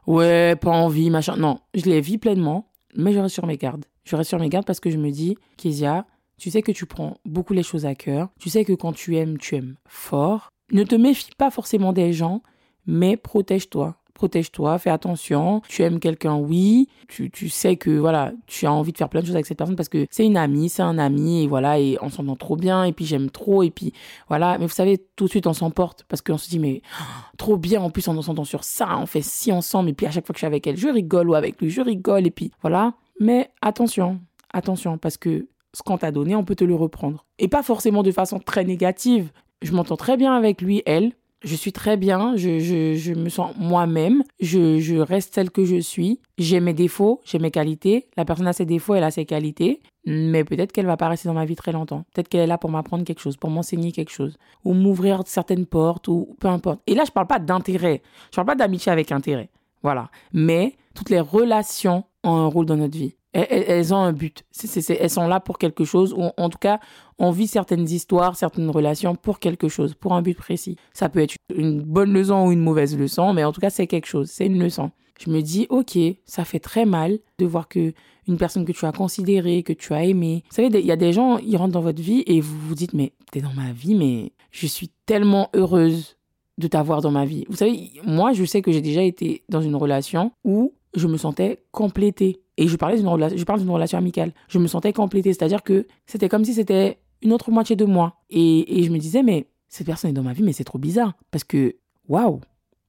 ouais 0.07 0.55
pas 0.55 0.71
envie 0.71 1.09
machin. 1.09 1.35
Non 1.37 1.59
je 1.73 1.85
les 1.85 2.01
vis 2.01 2.17
pleinement 2.17 2.71
mais 2.95 3.13
je 3.13 3.19
reste 3.19 3.33
sur 3.33 3.45
mes 3.45 3.57
gardes. 3.57 3.85
Je 4.03 4.15
reste 4.15 4.29
sur 4.29 4.39
mes 4.39 4.49
gardes 4.49 4.65
parce 4.65 4.79
que 4.79 4.89
je 4.89 4.97
me 4.97 5.11
dis 5.11 5.37
Kezia 5.57 6.05
tu 6.37 6.51
sais 6.51 6.61
que 6.61 6.71
tu 6.71 6.85
prends 6.85 7.17
beaucoup 7.25 7.53
les 7.53 7.63
choses 7.63 7.85
à 7.85 7.95
cœur. 7.95 8.29
Tu 8.39 8.49
sais 8.49 8.63
que 8.63 8.73
quand 8.73 8.93
tu 8.93 9.17
aimes 9.17 9.37
tu 9.37 9.55
aimes 9.55 9.75
fort. 9.87 10.49
Ne 10.71 10.83
te 10.83 10.95
méfie 10.95 11.31
pas 11.37 11.51
forcément 11.51 11.93
des 11.93 12.13
gens 12.13 12.41
mais 12.85 13.17
protège-toi 13.17 13.95
protège-toi, 14.19 14.77
fais 14.79 14.89
attention. 14.89 15.61
Tu 15.69 15.81
aimes 15.81 16.01
quelqu'un, 16.01 16.35
oui. 16.35 16.89
Tu, 17.07 17.31
tu 17.31 17.47
sais 17.47 17.77
que 17.77 17.89
voilà, 17.89 18.33
tu 18.47 18.65
as 18.65 18.73
envie 18.73 18.91
de 18.91 18.97
faire 18.97 19.07
plein 19.07 19.21
de 19.21 19.25
choses 19.25 19.35
avec 19.35 19.45
cette 19.45 19.57
personne 19.57 19.77
parce 19.77 19.87
que 19.87 20.07
c'est 20.11 20.25
une 20.25 20.35
amie, 20.35 20.67
c'est 20.67 20.81
un 20.81 20.97
ami 20.97 21.43
et 21.43 21.47
voilà, 21.47 21.79
et 21.79 21.97
on 22.01 22.09
s'entend 22.09 22.35
trop 22.35 22.57
bien 22.57 22.83
et 22.83 22.91
puis 22.91 23.05
j'aime 23.05 23.29
trop 23.29 23.63
et 23.63 23.69
puis 23.69 23.93
voilà. 24.27 24.57
Mais 24.57 24.65
vous 24.65 24.73
savez, 24.73 24.97
tout 25.15 25.25
de 25.25 25.29
suite 25.29 25.47
on 25.47 25.53
s'emporte 25.53 26.03
parce 26.09 26.21
qu'on 26.21 26.37
se 26.37 26.49
dit 26.49 26.59
mais 26.59 26.81
trop 27.37 27.55
bien. 27.55 27.81
En 27.81 27.89
plus 27.89 28.09
on 28.09 28.21
s'entend 28.21 28.43
sur 28.43 28.65
ça, 28.65 28.97
on 28.97 29.05
fait 29.05 29.21
si 29.21 29.53
ensemble 29.53 29.89
et 29.89 29.93
puis 29.93 30.05
à 30.05 30.11
chaque 30.11 30.25
fois 30.25 30.33
que 30.33 30.37
je 30.37 30.41
suis 30.41 30.47
avec 30.47 30.67
elle, 30.67 30.75
je 30.75 30.89
rigole 30.89 31.29
ou 31.29 31.35
avec 31.35 31.61
lui, 31.61 31.69
je 31.69 31.79
rigole 31.81 32.27
et 32.27 32.31
puis 32.31 32.51
voilà. 32.61 32.93
Mais 33.21 33.49
attention, 33.61 34.19
attention 34.53 34.97
parce 34.97 35.15
que 35.15 35.47
ce 35.73 35.81
qu'on 35.81 35.97
t'a 35.97 36.11
donné, 36.11 36.35
on 36.35 36.43
peut 36.43 36.55
te 36.55 36.65
le 36.65 36.75
reprendre. 36.75 37.25
Et 37.37 37.47
pas 37.47 37.63
forcément 37.63 38.03
de 38.03 38.11
façon 38.11 38.39
très 38.39 38.65
négative. 38.65 39.31
Je 39.61 39.71
m'entends 39.71 39.97
très 39.97 40.17
bien 40.17 40.33
avec 40.35 40.61
lui, 40.61 40.83
elle. 40.85 41.13
Je 41.41 41.55
suis 41.55 41.71
très 41.71 41.95
bien, 41.95 42.35
je, 42.35 42.59
je, 42.59 42.95
je 42.95 43.13
me 43.13 43.29
sens 43.29 43.53
moi-même, 43.57 44.23
je, 44.41 44.79
je 44.79 44.95
reste 44.97 45.33
celle 45.33 45.51
que 45.51 45.63
je 45.63 45.79
suis. 45.79 46.19
J'ai 46.37 46.59
mes 46.59 46.73
défauts, 46.73 47.21
j'ai 47.23 47.39
mes 47.39 47.51
qualités. 47.51 48.07
La 48.17 48.25
personne 48.25 48.47
a 48.47 48.53
ses 48.53 48.65
défauts, 48.65 48.95
elle 48.95 49.05
a 49.05 49.11
ses 49.11 49.25
qualités. 49.25 49.81
Mais 50.05 50.43
peut-être 50.43 50.71
qu'elle 50.71 50.85
va 50.85 50.97
pas 50.97 51.07
rester 51.07 51.29
dans 51.29 51.33
ma 51.33 51.45
vie 51.45 51.55
très 51.55 51.71
longtemps. 51.71 52.03
Peut-être 52.13 52.27
qu'elle 52.27 52.41
est 52.41 52.47
là 52.47 52.57
pour 52.57 52.69
m'apprendre 52.69 53.05
quelque 53.05 53.21
chose, 53.21 53.37
pour 53.37 53.49
m'enseigner 53.49 53.91
quelque 53.91 54.11
chose, 54.11 54.37
ou 54.65 54.73
m'ouvrir 54.73 55.21
certaines 55.25 55.65
portes, 55.65 56.07
ou 56.07 56.35
peu 56.39 56.47
importe. 56.47 56.81
Et 56.87 56.95
là, 56.95 57.03
je 57.05 57.11
parle 57.11 57.27
pas 57.27 57.39
d'intérêt. 57.39 58.01
Je 58.31 58.35
parle 58.35 58.47
pas 58.47 58.55
d'amitié 58.55 58.91
avec 58.91 59.11
intérêt. 59.11 59.49
Voilà. 59.81 60.09
Mais 60.33 60.75
toutes 60.93 61.09
les 61.09 61.19
relations 61.19 62.03
ont 62.23 62.35
un 62.35 62.47
rôle 62.47 62.65
dans 62.65 62.77
notre 62.77 62.97
vie. 62.97 63.15
Elles, 63.33 63.93
ont 63.93 63.97
un 63.97 64.11
but. 64.11 64.43
elles 64.89 65.09
sont 65.09 65.27
là 65.27 65.39
pour 65.39 65.59
quelque 65.59 65.85
chose, 65.85 66.13
ou 66.13 66.31
en 66.35 66.49
tout 66.49 66.57
cas, 66.57 66.79
on 67.19 67.29
vit 67.29 67.47
certaines 67.47 67.87
histoires, 67.87 68.35
certaines 68.35 68.69
relations 68.71 69.15
pour 69.15 69.39
quelque 69.39 69.67
chose, 69.67 69.93
pour 69.93 70.13
un 70.13 70.21
but 70.23 70.35
précis. 70.35 70.77
Ça 70.93 71.09
peut 71.09 71.19
être 71.19 71.35
une 71.55 71.81
bonne 71.81 72.11
leçon 72.11 72.47
ou 72.47 72.51
une 72.51 72.61
mauvaise 72.61 72.97
leçon, 72.97 73.33
mais 73.33 73.43
en 73.43 73.51
tout 73.51 73.61
cas, 73.61 73.69
c'est 73.69 73.85
quelque 73.85 74.07
chose, 74.07 74.29
c'est 74.31 74.47
une 74.47 74.59
leçon. 74.59 74.91
Je 75.19 75.29
me 75.29 75.41
dis, 75.41 75.67
ok, 75.69 75.97
ça 76.25 76.45
fait 76.45 76.59
très 76.59 76.85
mal 76.85 77.19
de 77.37 77.45
voir 77.45 77.67
que 77.67 77.93
une 78.27 78.37
personne 78.37 78.63
que 78.63 78.71
tu 78.71 78.85
as 78.85 78.91
considérée, 78.91 79.63
que 79.63 79.73
tu 79.73 79.93
as 79.93 80.05
aimée. 80.05 80.43
Vous 80.49 80.55
savez, 80.55 80.69
il 80.79 80.85
y 80.85 80.91
a 80.91 80.95
des 80.95 81.13
gens, 81.13 81.39
ils 81.39 81.57
rentrent 81.57 81.73
dans 81.73 81.81
votre 81.81 82.01
vie 82.01 82.23
et 82.25 82.39
vous 82.39 82.57
vous 82.59 82.75
dites, 82.75 82.93
mais 82.93 83.11
t'es 83.31 83.41
dans 83.41 83.53
ma 83.53 83.73
vie, 83.73 83.95
mais 83.95 84.31
je 84.51 84.67
suis 84.67 84.89
tellement 85.05 85.49
heureuse 85.53 86.15
de 86.57 86.67
t'avoir 86.67 87.01
dans 87.01 87.11
ma 87.11 87.25
vie. 87.25 87.45
Vous 87.49 87.57
savez, 87.57 87.91
moi, 88.05 88.33
je 88.33 88.45
sais 88.45 88.61
que 88.61 88.71
j'ai 88.71 88.81
déjà 88.81 89.01
été 89.01 89.43
dans 89.49 89.61
une 89.61 89.75
relation 89.75 90.31
où 90.43 90.73
je 90.95 91.07
me 91.07 91.17
sentais 91.17 91.63
complétée. 91.71 92.41
Et 92.57 92.67
je, 92.67 92.75
parlais 92.75 92.97
d'une 92.97 93.37
je 93.37 93.43
parle 93.43 93.59
d'une 93.59 93.69
relation 93.69 93.97
amicale. 93.97 94.33
Je 94.47 94.59
me 94.59 94.67
sentais 94.67 94.93
complétée, 94.93 95.33
c'est-à-dire 95.33 95.63
que 95.63 95.87
c'était 96.05 96.29
comme 96.29 96.43
si 96.43 96.53
c'était 96.53 96.99
une 97.21 97.31
autre 97.33 97.51
moitié 97.51 97.75
de 97.75 97.85
moi. 97.85 98.17
Et, 98.29 98.79
et 98.79 98.83
je 98.83 98.91
me 98.91 98.97
disais, 98.97 99.23
mais 99.23 99.47
cette 99.69 99.85
personne 99.85 100.11
est 100.11 100.13
dans 100.13 100.23
ma 100.23 100.33
vie, 100.33 100.43
mais 100.43 100.53
c'est 100.53 100.63
trop 100.63 100.79
bizarre. 100.79 101.13
Parce 101.31 101.43
que, 101.43 101.75
waouh, 102.07 102.41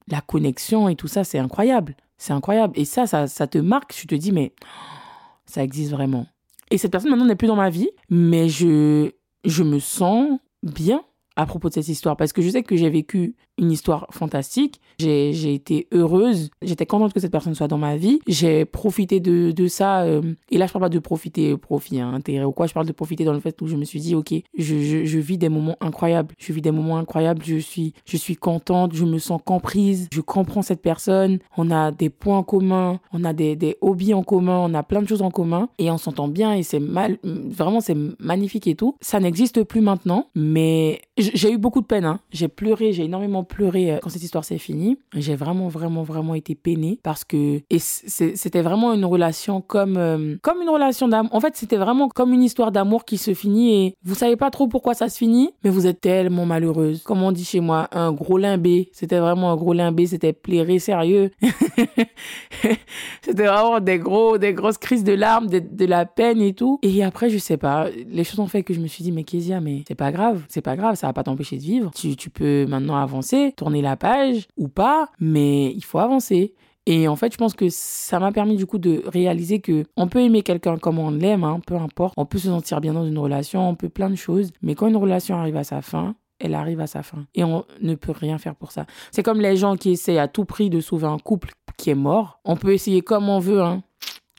la 0.08 0.20
connexion 0.20 0.88
et 0.88 0.96
tout 0.96 1.08
ça, 1.08 1.24
c'est 1.24 1.38
incroyable. 1.38 1.96
C'est 2.18 2.32
incroyable. 2.32 2.78
Et 2.78 2.84
ça, 2.84 3.06
ça, 3.06 3.28
ça 3.28 3.46
te 3.46 3.58
marque. 3.58 3.94
Tu 3.94 4.06
te 4.06 4.14
dis, 4.14 4.32
mais 4.32 4.52
ça 5.46 5.62
existe 5.62 5.92
vraiment. 5.92 6.26
Et 6.70 6.78
cette 6.78 6.92
personne 6.92 7.10
maintenant 7.10 7.26
n'est 7.26 7.36
plus 7.36 7.48
dans 7.48 7.56
ma 7.56 7.70
vie, 7.70 7.90
mais 8.08 8.48
je, 8.48 9.10
je 9.44 9.62
me 9.62 9.78
sens 9.78 10.38
bien 10.62 11.02
à 11.40 11.46
propos 11.46 11.68
de 11.68 11.74
cette 11.74 11.88
histoire 11.88 12.16
parce 12.16 12.32
que 12.32 12.42
je 12.42 12.50
sais 12.50 12.62
que 12.62 12.76
j'ai 12.76 12.90
vécu 12.90 13.34
une 13.60 13.70
histoire 13.70 14.06
fantastique. 14.10 14.80
J'ai 14.98 15.54
été 15.54 15.86
heureuse. 15.92 16.50
J'étais 16.62 16.86
contente 16.86 17.12
que 17.12 17.20
cette 17.20 17.30
personne 17.30 17.54
soit 17.54 17.68
dans 17.68 17.78
ma 17.78 17.96
vie. 17.96 18.20
J'ai 18.26 18.64
profité 18.64 19.20
de, 19.20 19.52
de 19.52 19.68
ça. 19.68 20.02
Euh, 20.02 20.34
et 20.50 20.58
là, 20.58 20.66
je 20.66 20.72
parle 20.72 20.84
pas 20.84 20.88
de 20.88 20.98
profiter, 20.98 21.56
profit, 21.56 22.00
hein, 22.00 22.12
intérêt 22.12 22.44
ou 22.44 22.52
quoi. 22.52 22.66
Je 22.66 22.74
parle 22.74 22.86
de 22.86 22.92
profiter 22.92 23.24
dans 23.24 23.32
le 23.32 23.40
fait 23.40 23.60
où 23.62 23.66
je 23.66 23.76
me 23.76 23.84
suis 23.84 24.00
dit, 24.00 24.14
OK, 24.14 24.32
je, 24.32 24.42
je, 24.58 25.04
je, 25.04 25.18
vis 25.18 25.38
des 25.38 25.48
moments 25.48 25.76
incroyables. 25.80 26.34
Je 26.38 26.52
vis 26.52 26.62
des 26.62 26.70
moments 26.70 26.96
incroyables. 26.96 27.42
Je 27.44 27.56
suis, 27.56 27.94
je 28.06 28.16
suis 28.16 28.36
contente. 28.36 28.94
Je 28.94 29.04
me 29.04 29.18
sens 29.18 29.40
comprise. 29.44 30.08
Je 30.12 30.20
comprends 30.20 30.62
cette 30.62 30.82
personne. 30.82 31.38
On 31.56 31.70
a 31.70 31.92
des 31.92 32.10
points 32.10 32.38
en 32.38 32.42
commun. 32.42 33.00
On 33.12 33.24
a 33.24 33.32
des, 33.32 33.56
des 33.56 33.76
hobbies 33.80 34.14
en 34.14 34.22
commun. 34.22 34.58
On 34.58 34.74
a 34.74 34.82
plein 34.82 35.02
de 35.02 35.08
choses 35.08 35.22
en 35.22 35.30
commun. 35.30 35.68
Et 35.78 35.90
on 35.90 35.98
s'entend 35.98 36.28
bien. 36.28 36.54
Et 36.54 36.62
c'est 36.62 36.80
mal, 36.80 37.18
vraiment, 37.24 37.80
c'est 37.80 37.96
magnifique 38.18 38.66
et 38.66 38.74
tout. 38.74 38.96
Ça 39.00 39.20
n'existe 39.20 39.64
plus 39.64 39.80
maintenant. 39.80 40.28
Mais 40.34 41.00
j'ai 41.34 41.52
eu 41.52 41.58
beaucoup 41.58 41.80
de 41.80 41.86
peine. 41.86 42.04
Hein. 42.04 42.20
J'ai 42.30 42.48
pleuré. 42.48 42.92
J'ai 42.92 43.04
énormément 43.04 43.44
pleuré 43.44 43.92
euh, 43.92 43.98
quand 44.02 44.10
cette 44.10 44.22
histoire 44.22 44.44
s'est 44.44 44.58
finie. 44.58 44.98
J'ai 45.14 45.36
vraiment, 45.36 45.68
vraiment, 45.68 46.02
vraiment 46.02 46.34
été 46.34 46.54
peinée 46.54 46.98
parce 47.02 47.24
que 47.24 47.60
c'était 47.78 48.62
vraiment 48.62 48.92
une 48.92 49.04
relation 49.04 49.60
comme, 49.60 49.96
euh, 49.96 50.36
comme 50.42 50.62
une 50.62 50.68
relation 50.68 51.08
d'amour. 51.08 51.34
En 51.34 51.40
fait, 51.40 51.56
c'était 51.56 51.76
vraiment 51.76 52.08
comme 52.08 52.32
une 52.32 52.42
histoire 52.42 52.72
d'amour 52.72 53.04
qui 53.04 53.18
se 53.18 53.34
finit 53.34 53.86
et 53.86 53.94
vous 54.04 54.14
savez 54.14 54.36
pas 54.36 54.50
trop 54.50 54.68
pourquoi 54.68 54.94
ça 54.94 55.08
se 55.08 55.18
finit, 55.18 55.50
mais 55.64 55.70
vous 55.70 55.86
êtes 55.86 56.00
tellement 56.00 56.46
malheureuse. 56.46 57.02
Comme 57.02 57.22
on 57.22 57.32
dit 57.32 57.44
chez 57.44 57.60
moi, 57.60 57.88
un 57.92 58.12
gros 58.12 58.38
limbé. 58.38 58.90
C'était 58.92 59.18
vraiment 59.18 59.52
un 59.52 59.56
gros 59.56 59.72
limbé. 59.72 60.06
C'était 60.06 60.32
plairé 60.32 60.78
sérieux. 60.78 61.30
c'était 63.22 63.46
vraiment 63.46 63.80
des 63.80 63.98
gros, 63.98 64.38
des 64.38 64.54
grosses 64.54 64.78
crises 64.78 65.04
de 65.04 65.12
larmes, 65.12 65.48
de, 65.48 65.58
de, 65.58 65.84
la 65.86 66.06
peine 66.06 66.40
et 66.40 66.54
tout. 66.54 66.78
Et 66.82 67.02
après, 67.02 67.30
je 67.30 67.38
sais 67.38 67.56
pas, 67.56 67.88
les 67.90 68.24
choses 68.24 68.40
ont 68.40 68.46
fait 68.46 68.62
que 68.62 68.74
je 68.74 68.80
me 68.80 68.86
suis 68.86 69.02
dit, 69.02 69.12
mais 69.12 69.24
Kezia, 69.24 69.60
mais 69.60 69.82
c'est 69.86 69.94
pas 69.94 70.12
grave, 70.12 70.42
c'est 70.48 70.60
pas 70.60 70.76
grave, 70.76 70.94
ça 70.96 71.09
pas 71.12 71.22
t'empêcher 71.22 71.56
de 71.56 71.62
vivre. 71.62 71.90
Tu, 71.94 72.16
tu 72.16 72.30
peux 72.30 72.66
maintenant 72.66 72.96
avancer 72.96 73.52
tourner 73.56 73.82
la 73.82 73.96
page 73.96 74.48
ou 74.56 74.68
pas, 74.68 75.08
mais 75.18 75.72
il 75.72 75.84
faut 75.84 75.98
avancer. 75.98 76.54
Et 76.86 77.08
en 77.08 77.16
fait, 77.16 77.32
je 77.32 77.38
pense 77.38 77.54
que 77.54 77.68
ça 77.68 78.18
m'a 78.18 78.32
permis 78.32 78.56
du 78.56 78.66
coup 78.66 78.78
de 78.78 79.02
réaliser 79.06 79.60
que 79.60 79.84
on 79.96 80.08
peut 80.08 80.20
aimer 80.20 80.42
quelqu'un 80.42 80.78
comme 80.78 80.98
on 80.98 81.10
l'aime, 81.10 81.44
hein, 81.44 81.60
peu 81.66 81.76
importe. 81.76 82.14
On 82.16 82.24
peut 82.24 82.38
se 82.38 82.48
sentir 82.48 82.80
bien 82.80 82.94
dans 82.94 83.06
une 83.06 83.18
relation, 83.18 83.68
on 83.68 83.74
peut 83.74 83.88
plein 83.88 84.10
de 84.10 84.16
choses. 84.16 84.50
Mais 84.62 84.74
quand 84.74 84.88
une 84.88 84.96
relation 84.96 85.36
arrive 85.36 85.56
à 85.56 85.64
sa 85.64 85.82
fin, 85.82 86.14
elle 86.38 86.54
arrive 86.54 86.80
à 86.80 86.86
sa 86.86 87.02
fin. 87.02 87.26
Et 87.34 87.44
on 87.44 87.64
ne 87.82 87.94
peut 87.94 88.12
rien 88.12 88.38
faire 88.38 88.54
pour 88.54 88.72
ça. 88.72 88.86
C'est 89.12 89.22
comme 89.22 89.40
les 89.40 89.56
gens 89.56 89.76
qui 89.76 89.90
essayent 89.90 90.18
à 90.18 90.26
tout 90.26 90.46
prix 90.46 90.70
de 90.70 90.80
sauver 90.80 91.06
un 91.06 91.18
couple 91.18 91.50
qui 91.76 91.90
est 91.90 91.94
mort. 91.94 92.40
On 92.44 92.56
peut 92.56 92.72
essayer 92.72 93.02
comme 93.02 93.28
on 93.28 93.38
veut, 93.38 93.62
hein. 93.62 93.82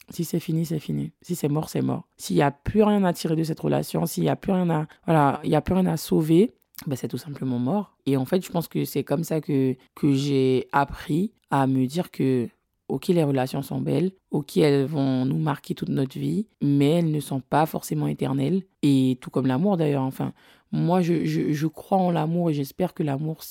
Si 0.09 0.25
c'est 0.25 0.41
fini, 0.41 0.65
c'est 0.65 0.79
fini. 0.79 1.13
Si 1.21 1.35
c'est 1.35 1.47
mort, 1.47 1.69
c'est 1.69 1.81
mort. 1.81 2.03
S'il 2.17 2.35
n'y 2.35 2.41
a 2.41 2.51
plus 2.51 2.83
rien 2.83 3.05
à 3.05 3.13
tirer 3.13 3.37
de 3.37 3.43
cette 3.43 3.61
relation, 3.61 4.05
s'il 4.05 4.23
n'y 4.23 4.29
a 4.29 4.35
plus 4.35 4.51
rien 4.51 4.69
à, 4.69 4.85
voilà, 5.05 5.39
il 5.45 5.51
y 5.51 5.55
a 5.55 5.61
plus 5.61 5.73
rien 5.73 5.85
à 5.85 5.95
sauver, 5.95 6.51
ben 6.87 6.95
c'est 6.95 7.07
tout 7.07 7.17
simplement 7.17 7.59
mort. 7.59 7.95
Et 8.05 8.17
en 8.17 8.25
fait, 8.25 8.43
je 8.43 8.51
pense 8.51 8.67
que 8.67 8.85
c'est 8.85 9.03
comme 9.03 9.23
ça 9.23 9.41
que, 9.41 9.75
que 9.95 10.13
j'ai 10.13 10.67
appris 10.71 11.31
à 11.49 11.67
me 11.67 11.85
dire 11.85 12.11
que, 12.11 12.49
ok, 12.87 13.07
les 13.07 13.23
relations 13.23 13.61
sont 13.61 13.81
belles, 13.81 14.11
ok, 14.31 14.57
elles 14.57 14.85
vont 14.85 15.25
nous 15.25 15.37
marquer 15.37 15.75
toute 15.75 15.89
notre 15.89 16.17
vie, 16.17 16.47
mais 16.61 16.99
elles 16.99 17.11
ne 17.11 17.19
sont 17.19 17.41
pas 17.41 17.65
forcément 17.65 18.07
éternelles. 18.07 18.63
Et 18.81 19.17
tout 19.21 19.29
comme 19.29 19.47
l'amour 19.47 19.77
d'ailleurs, 19.77 20.03
enfin, 20.03 20.33
moi, 20.71 21.01
je, 21.01 21.25
je, 21.25 21.67
crois 21.67 21.97
en 21.97 22.11
l'amour 22.11 22.49
et 22.49 22.53
j'espère 22.53 22.93
que 22.93 23.03
l'amour 23.03 23.41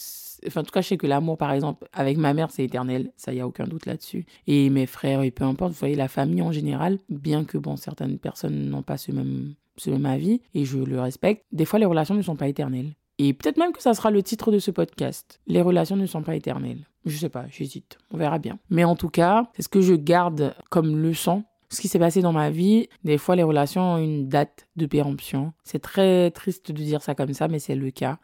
enfin 0.46 0.62
en 0.62 0.64
tout 0.64 0.70
cas 0.70 0.80
je 0.80 0.88
sais 0.88 0.96
que 0.96 1.06
l'amour 1.06 1.36
par 1.36 1.52
exemple 1.52 1.86
avec 1.92 2.16
ma 2.16 2.32
mère 2.32 2.50
c'est 2.50 2.64
éternel 2.64 3.12
ça 3.16 3.34
y 3.34 3.40
a 3.40 3.46
aucun 3.46 3.66
doute 3.66 3.84
là-dessus 3.84 4.24
et 4.46 4.70
mes 4.70 4.86
frères 4.86 5.20
et 5.20 5.30
peu 5.30 5.44
importe 5.44 5.72
vous 5.72 5.78
voyez 5.78 5.96
la 5.96 6.08
famille 6.08 6.40
en 6.40 6.50
général 6.50 6.98
bien 7.10 7.44
que 7.44 7.58
bon 7.58 7.76
certaines 7.76 8.18
personnes 8.18 8.70
n'ont 8.70 8.82
pas 8.82 8.96
ce 8.96 9.12
même 9.12 9.54
ce 9.76 9.90
même 9.90 10.06
avis 10.06 10.40
et 10.54 10.64
je 10.64 10.78
le 10.78 11.00
respecte 11.00 11.44
des 11.52 11.66
fois 11.66 11.78
les 11.78 11.84
relations 11.84 12.14
ne 12.14 12.22
sont 12.22 12.36
pas 12.36 12.48
éternelles 12.48 12.94
et 13.22 13.34
peut-être 13.34 13.58
même 13.58 13.72
que 13.72 13.82
ça 13.82 13.92
sera 13.92 14.10
le 14.10 14.22
titre 14.22 14.50
de 14.50 14.58
ce 14.58 14.70
podcast. 14.70 15.42
Les 15.46 15.60
relations 15.60 15.94
ne 15.94 16.06
sont 16.06 16.22
pas 16.22 16.36
éternelles. 16.36 16.88
Je 17.04 17.18
sais 17.18 17.28
pas, 17.28 17.44
j'hésite. 17.50 17.98
On 18.10 18.16
verra 18.16 18.38
bien. 18.38 18.58
Mais 18.70 18.82
en 18.82 18.96
tout 18.96 19.10
cas, 19.10 19.50
c'est 19.54 19.60
ce 19.60 19.68
que 19.68 19.82
je 19.82 19.92
garde 19.92 20.54
comme 20.70 20.96
leçon. 20.96 21.44
Ce 21.68 21.82
qui 21.82 21.88
s'est 21.88 21.98
passé 21.98 22.22
dans 22.22 22.32
ma 22.32 22.48
vie, 22.48 22.88
des 23.04 23.18
fois 23.18 23.36
les 23.36 23.42
relations 23.42 23.82
ont 23.82 23.98
une 23.98 24.26
date 24.26 24.66
de 24.76 24.86
péremption. 24.86 25.52
C'est 25.64 25.80
très 25.80 26.30
triste 26.30 26.72
de 26.72 26.82
dire 26.82 27.02
ça 27.02 27.14
comme 27.14 27.34
ça, 27.34 27.46
mais 27.46 27.58
c'est 27.58 27.74
le 27.74 27.90
cas. 27.90 28.18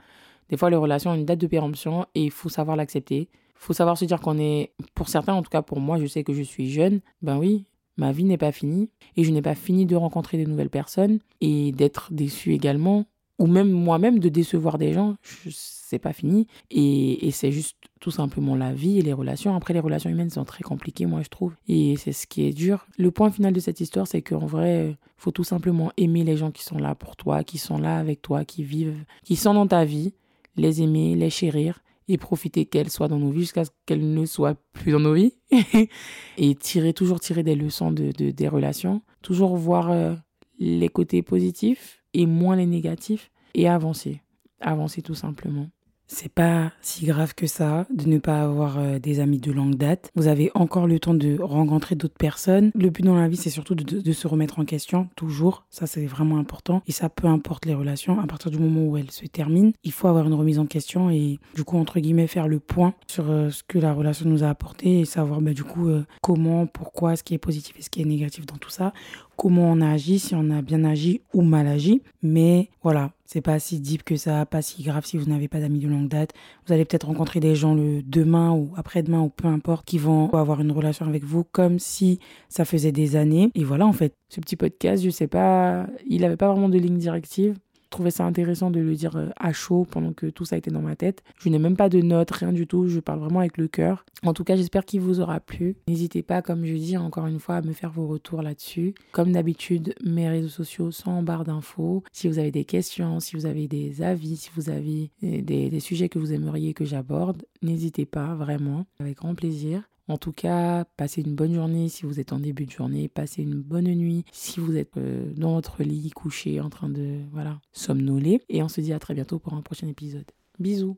Des 0.49 0.57
fois 0.57 0.71
les 0.71 0.77
relations 0.77 1.11
ont 1.11 1.15
une 1.15 1.27
date 1.27 1.41
de 1.41 1.47
péremption 1.47 2.07
et 2.15 2.25
il 2.25 2.31
faut 2.31 2.49
savoir 2.49 2.75
l'accepter. 2.75 3.29
Il 3.29 3.59
faut 3.59 3.75
savoir 3.75 3.99
se 3.99 4.07
dire 4.07 4.19
qu'on 4.19 4.39
est, 4.39 4.73
pour 4.95 5.11
certains, 5.11 5.35
en 5.35 5.43
tout 5.43 5.51
cas 5.51 5.61
pour 5.61 5.79
moi, 5.79 5.99
je 6.01 6.07
sais 6.07 6.25
que 6.25 6.33
je 6.33 6.43
suis 6.43 6.71
jeune. 6.71 7.03
Ben 7.21 7.37
oui, 7.37 7.67
ma 7.99 8.13
vie 8.13 8.25
n'est 8.25 8.39
pas 8.39 8.51
finie 8.51 8.89
et 9.15 9.25
je 9.25 9.31
n'ai 9.31 9.43
pas 9.43 9.55
fini 9.55 9.85
de 9.85 9.95
rencontrer 9.95 10.43
de 10.43 10.49
nouvelles 10.49 10.71
personnes 10.71 11.19
et 11.43 11.73
d'être 11.73 12.15
déçu 12.15 12.55
également 12.55 13.05
ou 13.39 13.47
même 13.47 13.71
moi-même 13.71 14.19
de 14.19 14.29
décevoir 14.29 14.79
des 14.79 14.93
gens, 14.93 15.17
c'est 15.51 15.99
pas 15.99 16.13
fini. 16.13 16.47
Et, 16.71 17.27
et 17.27 17.31
c'est 17.31 17.53
juste 17.53 17.77
tout 18.01 18.11
simplement 18.11 18.57
la 18.57 18.73
vie 18.73 18.99
et 18.99 19.03
les 19.03 19.13
relations. 19.13 19.55
Après, 19.55 19.75
les 19.75 19.81
relations 19.81 20.11
humaines 20.11 20.31
sont 20.31 20.45
très 20.45 20.63
compliquées, 20.63 21.07
moi, 21.07 21.23
je 21.23 21.29
trouve. 21.29 21.55
Et 21.69 21.97
c'est 21.97 22.13
ce 22.13 22.27
qui 22.27 22.47
est 22.47 22.53
dur. 22.53 22.87
Le 22.99 23.11
point 23.11 23.31
final 23.31 23.53
de 23.53 23.61
cette 23.61 23.81
histoire, 23.81 24.07
c'est 24.07 24.23
qu'en 24.23 24.47
vrai, 24.47 24.97
faut 25.17 25.31
tout 25.31 25.45
simplement 25.45 25.93
aimer 25.97 26.25
les 26.25 26.37
gens 26.37 26.51
qui 26.51 26.63
sont 26.63 26.79
là 26.79 26.95
pour 26.95 27.17
toi, 27.17 27.45
qui 27.45 27.59
sont 27.59 27.79
là 27.79 27.99
avec 27.99 28.23
toi, 28.23 28.45
qui 28.45 28.65
vivent, 28.65 29.05
qui 29.25 29.37
sont 29.37 29.55
dans 29.55 29.67
ta 29.67 29.85
vie, 29.85 30.15
les 30.57 30.83
aimer, 30.83 31.15
les 31.15 31.31
chérir 31.31 31.81
et 32.09 32.19
profiter 32.19 32.67
qu'elles 32.67 32.91
soient 32.91 33.09
dans 33.09 33.19
nos 33.19 33.31
vies 33.31 33.41
jusqu'à 33.41 33.65
ce 33.65 33.71
qu'elles 33.85 34.15
ne 34.15 34.27
soient 34.27 34.55
plus 34.73 34.93
dans 34.93 35.01
nos 35.01 35.15
vies. 35.15 35.35
et 36.39 36.55
tirer, 36.55 36.93
toujours 36.93 37.21
tirer 37.21 37.43
des 37.43 37.55
leçons 37.55 37.91
de, 37.91 38.13
de 38.13 38.31
des 38.31 38.49
relations. 38.49 39.03
Toujours 39.23 39.57
voir 39.57 39.91
euh, 39.91 40.15
les 40.59 40.89
côtés 40.89 41.23
positifs 41.23 42.03
et 42.17 42.27
moins 42.27 42.57
les 42.57 42.67
négatifs 42.67 43.31
et 43.55 43.69
avancer. 43.69 44.23
Avancer 44.61 45.03
tout 45.03 45.15
simplement. 45.15 45.69
c'est 46.09 46.33
pas 46.33 46.73
si 46.83 47.05
grave 47.05 47.35
que 47.35 47.49
ça 47.49 47.85
de 47.93 48.07
ne 48.07 48.19
pas 48.19 48.41
avoir 48.41 48.79
euh, 48.79 49.01
des 49.01 49.19
amis 49.19 49.41
de 49.41 49.51
longue 49.51 49.75
date. 49.75 50.13
Vous 50.15 50.29
avez 50.29 50.53
encore 50.55 50.87
le 50.87 51.01
temps 51.01 51.15
de 51.15 51.37
rencontrer 51.41 51.97
d'autres 51.97 52.17
personnes. 52.17 52.71
Le 52.77 52.91
but 52.91 53.05
dans 53.05 53.17
la 53.17 53.27
vie, 53.27 53.37
c'est 53.37 53.51
surtout 53.51 53.75
de, 53.75 54.13
se 54.13 54.29
remettre 54.29 54.61
en 54.61 54.65
question, 54.65 55.09
toujours. 55.17 55.67
Ça, 55.69 55.89
c'est 55.89 56.07
vraiment 56.07 56.39
important. 56.39 56.81
Et 56.87 56.93
ça, 56.93 57.09
peu 57.09 57.27
importe 57.27 57.67
les 57.67 57.75
relations, 57.75 58.21
à 58.21 58.27
partir 58.29 58.53
du 58.53 58.59
moment 58.59 58.87
où 58.87 58.97
elles 58.97 59.11
se 59.11 59.27
terminent, 59.27 59.73
il 59.83 59.91
faut 59.91 60.07
avoir 60.07 60.29
une 60.29 60.35
remise 60.35 60.61
en 60.61 60.67
question 60.67 61.11
et 61.11 61.41
du 61.57 61.65
coup, 61.65 61.77
entre 61.77 61.99
guillemets, 61.99 62.29
faire 62.29 62.47
le 62.47 62.61
point 62.61 62.95
sur 63.09 63.29
euh, 63.29 63.51
ce 63.51 63.65
que 63.65 63.81
la 63.81 63.93
relation 63.93 64.29
nous 64.29 64.45
a 64.45 64.49
apporté 64.49 65.01
et 65.01 65.05
savoir 65.07 65.41
bah, 65.41 65.55
du 65.55 65.65
coup 65.65 65.89
euh, 65.89 66.07
comment, 66.23 66.67
pourquoi, 66.67 67.17
ce 67.17 67.25
qui 67.25 67.35
est 67.35 67.39
positif 67.39 67.77
et 67.81 67.83
ce 67.83 67.91
qui 67.91 68.01
est 68.01 68.07
négatif 68.07 68.47
dans 68.47 68.59
tout 68.59 68.71
ça 68.71 68.93
comment 69.37 69.71
on 69.71 69.81
a 69.81 69.91
agi, 69.91 70.19
si 70.19 70.35
on 70.35 70.51
a 70.51 70.63
bien 70.63 70.85
agi 70.85 71.21
ou 71.33 71.43
mal 71.43 71.67
agi. 71.67 72.03
Mais 72.23 72.71
voilà, 72.83 73.13
c'est 73.25 73.41
pas 73.41 73.59
si 73.59 73.81
deep 73.81 74.03
que 74.03 74.17
ça, 74.17 74.47
pas 74.47 74.63
si 74.63 74.83
grave 74.83 75.05
si 75.05 75.17
vous 75.17 75.27
n'avez 75.27 75.49
pas 75.49 75.61
d'amis 75.61 75.81
de 75.81 75.89
longue 75.89 76.09
date. 76.09 76.33
Vous 76.67 76.73
allez 76.73 76.85
peut-être 76.85 77.07
rencontrer 77.07 77.41
des 77.41 77.55
gens 77.55 77.75
le 77.75 78.03
demain 78.03 78.53
ou 78.53 78.73
après-demain 78.77 79.21
ou 79.21 79.29
peu 79.29 79.49
importe 79.49 79.87
qui 79.87 79.99
vont 79.99 80.31
avoir 80.31 80.61
une 80.61 80.73
relation 80.73 81.07
avec 81.07 81.25
vous 81.25 81.45
comme 81.45 81.79
si 81.79 82.19
ça 82.49 82.65
faisait 82.65 82.93
des 82.93 83.17
années. 83.17 83.51
Et 83.55 83.65
voilà, 83.65 83.87
en 83.87 83.93
fait, 83.93 84.15
ce 84.29 84.41
petit 84.41 84.57
podcast, 84.57 85.05
je 85.05 85.11
sais 85.11 85.29
pas, 85.29 85.87
il 86.07 86.25
avait 86.25 86.37
pas 86.37 86.51
vraiment 86.51 86.69
de 86.69 86.79
ligne 86.79 86.99
directive 86.99 87.57
trouvais 87.91 88.11
ça 88.11 88.25
intéressant 88.25 88.71
de 88.71 88.81
le 88.81 88.95
dire 88.95 89.17
euh, 89.17 89.29
à 89.37 89.53
chaud 89.53 89.87
pendant 89.91 90.13
que 90.13 90.27
tout 90.27 90.45
ça 90.45 90.57
était 90.57 90.71
dans 90.71 90.81
ma 90.81 90.97
tête. 90.97 91.23
Je 91.39 91.49
n'ai 91.49 91.59
même 91.59 91.77
pas 91.77 91.89
de 91.89 92.01
notes, 92.01 92.31
rien 92.31 92.53
du 92.53 92.67
tout. 92.67 92.89
Je 92.89 93.01
parle 93.01 93.21
vraiment 93.21 93.41
avec 93.41 93.59
le 93.59 93.69
cœur. 93.69 94.05
En 94.25 94.35
tout 94.35 94.45
cas, 94.45 94.57
j'espère 94.57 94.85
qu'il 94.85 95.01
vous 95.01 95.21
aura 95.21 95.41
plu. 95.41 95.77
N'hésitez 95.89 96.23
pas, 96.23 96.43
comme 96.43 96.65
je 96.65 96.75
dis 96.75 96.97
encore 96.97 97.27
une 97.27 97.41
fois, 97.41 97.57
à 97.57 97.63
me 97.63 97.73
faire 97.73 97.91
vos 97.91 98.07
retours 98.07 98.43
là-dessus. 98.43 98.95
Comme 99.13 99.33
d'habitude, 99.33 99.95
mes 100.05 100.29
réseaux 100.29 100.49
sociaux 100.49 100.91
sont 100.91 101.11
en 101.11 101.23
barre 101.23 101.45
d'infos. 101.45 102.03
Si 102.13 102.29
vous 102.29 102.39
avez 102.39 102.51
des 102.51 102.65
questions, 102.65 103.21
si 103.21 103.37
vous 103.37 103.47
avez 103.47 103.69
des 103.69 104.03
avis, 104.03 104.37
si 104.37 104.51
vous 104.55 104.71
avez 104.71 105.11
des, 105.23 105.43
des 105.43 105.81
sujets 105.81 106.09
que 106.09 106.19
vous 106.19 106.33
aimeriez 106.33 106.75
que 106.75 106.85
j'aborde, 106.85 107.45
n'hésitez 107.63 108.07
pas, 108.07 108.35
vraiment, 108.35 108.87
avec 109.01 109.17
grand 109.17 109.35
plaisir. 109.35 109.83
En 110.09 110.19
tout 110.19 110.33
cas, 110.33 110.85
passez 110.97 111.23
une 111.23 111.35
bonne 111.35 111.55
journée 111.55 111.89
si 111.89 112.07
vous 112.07 112.21
êtes 112.21 112.33
en 112.33 112.39
début 112.39 112.67
de 112.67 112.71
journée, 112.71 113.09
passez 113.09 113.43
une 113.43 113.61
bonne 113.61 113.93
nuit 113.93 114.25
si 114.31 114.61
vous 114.61 114.77
êtes 114.77 114.97
euh, 114.99 115.33
dans 115.37 115.55
votre 115.55 115.83
lit 115.83 116.11
couché 116.11 116.61
en 116.61 116.71
train 116.71 116.89
de 116.89 117.21
voilà, 117.33 117.61
somnoler 117.73 118.41
et 118.49 118.63
on 118.63 118.69
se 118.69 118.81
dit 118.81 118.93
à 118.93 119.01
très 119.01 119.15
bientôt 119.15 119.39
pour 119.39 119.55
un 119.55 119.63
prochain 119.63 119.89
épisode. 119.89 120.27
Bisous. 120.61 120.97